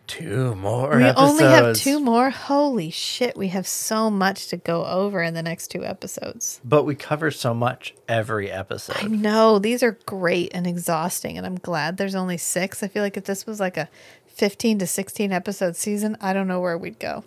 [0.06, 2.30] Two more we only have two more.
[2.30, 6.62] Holy shit, we have so much to go over in the next two episodes.
[6.64, 8.96] But we cover so much every episode.
[8.96, 12.82] I know these are great and exhausting, and I'm glad there's only six.
[12.82, 13.90] I feel like if this was like a
[14.28, 17.24] 15 to 16 episode season, I don't know where we'd go.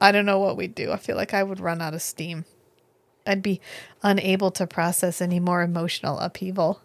[0.00, 0.90] I don't know what we'd do.
[0.90, 2.46] I feel like I would run out of steam.
[3.26, 3.60] I'd be
[4.02, 6.80] unable to process any more emotional upheaval.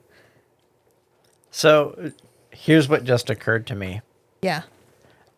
[1.52, 2.12] So
[2.52, 4.02] here's what just occurred to me.
[4.42, 4.64] Yeah.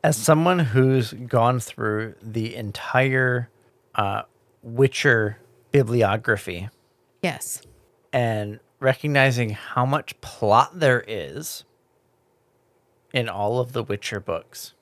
[0.04, 3.50] As someone who's gone through the entire
[3.96, 4.24] uh,
[4.64, 5.38] Witcher
[5.72, 6.70] bibliography
[7.22, 7.62] Yes.
[8.14, 11.66] and recognizing how much plot there is
[13.14, 14.74] in all of the Witcher books,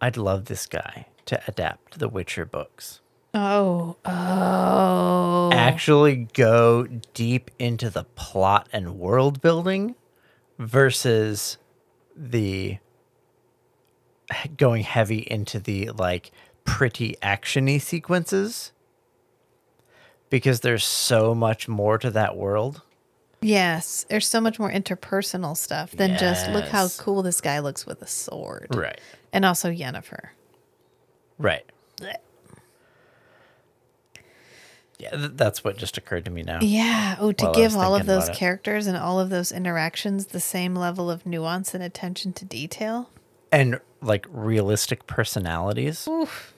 [0.00, 3.00] I'd love this guy to adapt the Witcher books.
[3.34, 3.96] Oh.
[4.06, 5.50] Oh.
[5.52, 9.94] Actually go deep into the plot and world building
[10.58, 11.58] versus
[12.16, 12.78] the
[14.56, 16.30] going heavy into the like
[16.64, 18.72] pretty actiony sequences
[20.30, 22.82] because there's so much more to that world.
[23.40, 27.84] Yes, there's so much more interpersonal stuff than just look how cool this guy looks
[27.84, 28.68] with a sword.
[28.72, 29.00] Right.
[29.32, 30.28] And also Yennefer.
[31.38, 31.64] Right.
[35.02, 36.60] Yeah, th- that's what just occurred to me now.
[36.62, 37.16] Yeah.
[37.18, 41.10] Oh, to give all of those characters and all of those interactions the same level
[41.10, 43.10] of nuance and attention to detail.
[43.52, 46.08] And like realistic personalities.
[46.08, 46.54] Oof.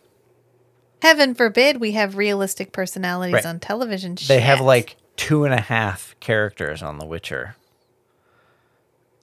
[1.02, 3.44] Heaven forbid we have realistic personalities Right.
[3.46, 4.16] on television.
[4.16, 4.28] Shows.
[4.28, 4.66] They have Shit.
[4.66, 7.56] like two and a half characters on The Witcher.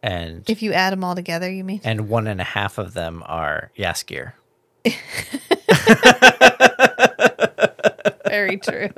[0.03, 1.81] And If you add them all together, you mean?
[1.83, 4.33] and one and a half of them are Jaskier.
[8.25, 8.89] Very true.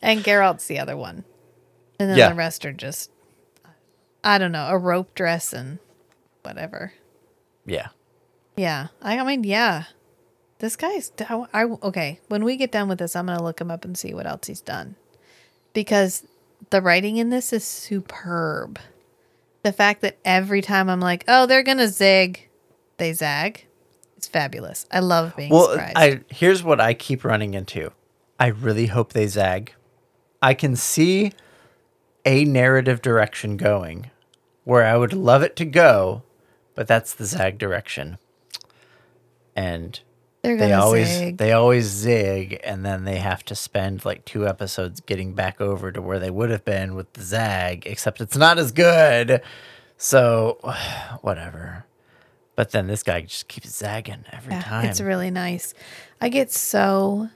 [0.00, 1.24] And Geralt's the other one.
[1.98, 2.30] And then Yeah.
[2.30, 3.10] the rest are just,
[4.24, 5.78] I don't know, a rope dress and
[6.42, 6.92] whatever.
[7.66, 7.88] Yeah.
[8.56, 8.88] Yeah.
[9.00, 9.84] I, mean, yeah.
[10.58, 12.20] This guy's, I, I, okay.
[12.28, 14.26] When we get done with this, I'm going to look him up and see what
[14.26, 14.96] else he's done.
[15.72, 16.24] Because
[16.70, 18.78] the writing in this is superb.
[19.62, 22.48] The fact that every time I'm like, oh, they're going to zig,
[22.98, 23.66] they zag.
[24.16, 24.86] It's fabulous.
[24.90, 25.96] I love being Well, surprised.
[25.96, 27.92] I here's what I keep running into.
[28.38, 29.74] I really hope they zag.
[30.40, 31.32] I can see
[32.24, 34.10] a narrative direction going
[34.64, 36.22] where I would love it to go,
[36.74, 38.18] but that's the zag direction.
[39.54, 40.00] And
[40.42, 41.36] they're they always zig.
[41.36, 45.92] they always zig and then they have to spend like two episodes getting back over
[45.92, 49.40] to where they would have been with the zag except it's not as good
[49.96, 50.58] so
[51.20, 51.84] whatever
[52.56, 55.74] but then this guy just keeps zagging every Yeah, time It's really nice.
[56.20, 57.28] I get so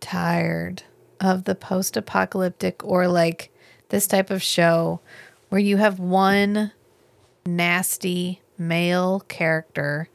[0.00, 0.82] tired
[1.20, 3.50] of the post apocalyptic or like
[3.90, 5.00] this type of show
[5.50, 6.72] where you have one
[7.44, 10.08] nasty male character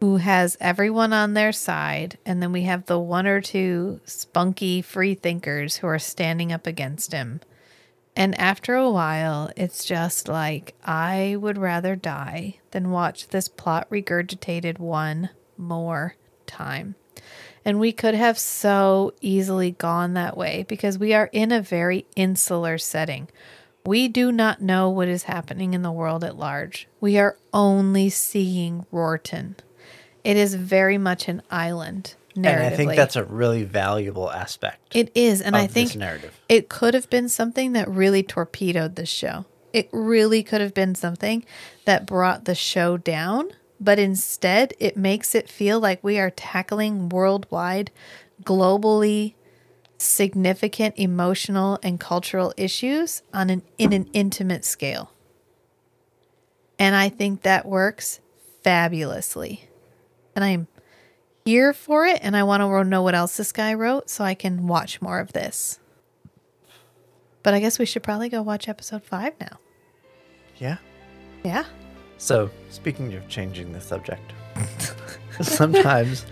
[0.00, 4.80] who has everyone on their side, and then we have the one or two spunky
[4.80, 7.40] free thinkers who are standing up against him.
[8.16, 13.88] And after a while, it's just like, I would rather die than watch this plot
[13.90, 16.16] regurgitated one more
[16.46, 16.94] time.
[17.62, 22.06] And we could have so easily gone that way because we are in a very
[22.16, 23.28] insular setting.
[23.84, 26.86] We do not know what is happening in the world at large.
[27.00, 29.56] We are only seeing Roarton.
[30.22, 32.46] It is very much an island narratively.
[32.46, 36.68] and i think that's a really valuable aspect It is, and I think narrative it
[36.68, 39.46] could have been something that really torpedoed the show.
[39.72, 41.44] It really could have been something
[41.86, 43.50] that brought the show down
[43.80, 47.90] but instead it makes it feel like we are tackling worldwide,
[48.44, 49.34] globally
[50.00, 55.12] significant emotional and cultural issues on an in an intimate scale.
[56.78, 58.20] And I think that works
[58.62, 59.68] fabulously.
[60.34, 60.68] And I'm
[61.44, 64.34] here for it and I want to know what else this guy wrote so I
[64.34, 65.78] can watch more of this.
[67.42, 69.58] But I guess we should probably go watch episode 5 now.
[70.56, 70.76] Yeah.
[71.42, 71.64] Yeah.
[72.18, 74.32] So, speaking of changing the subject,
[75.40, 76.26] sometimes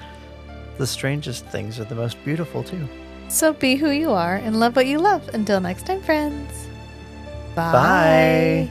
[0.77, 2.87] the strangest things are the most beautiful too.
[3.29, 5.29] So be who you are and love what you love.
[5.35, 6.69] Until next time, friends.
[7.55, 8.71] Bye.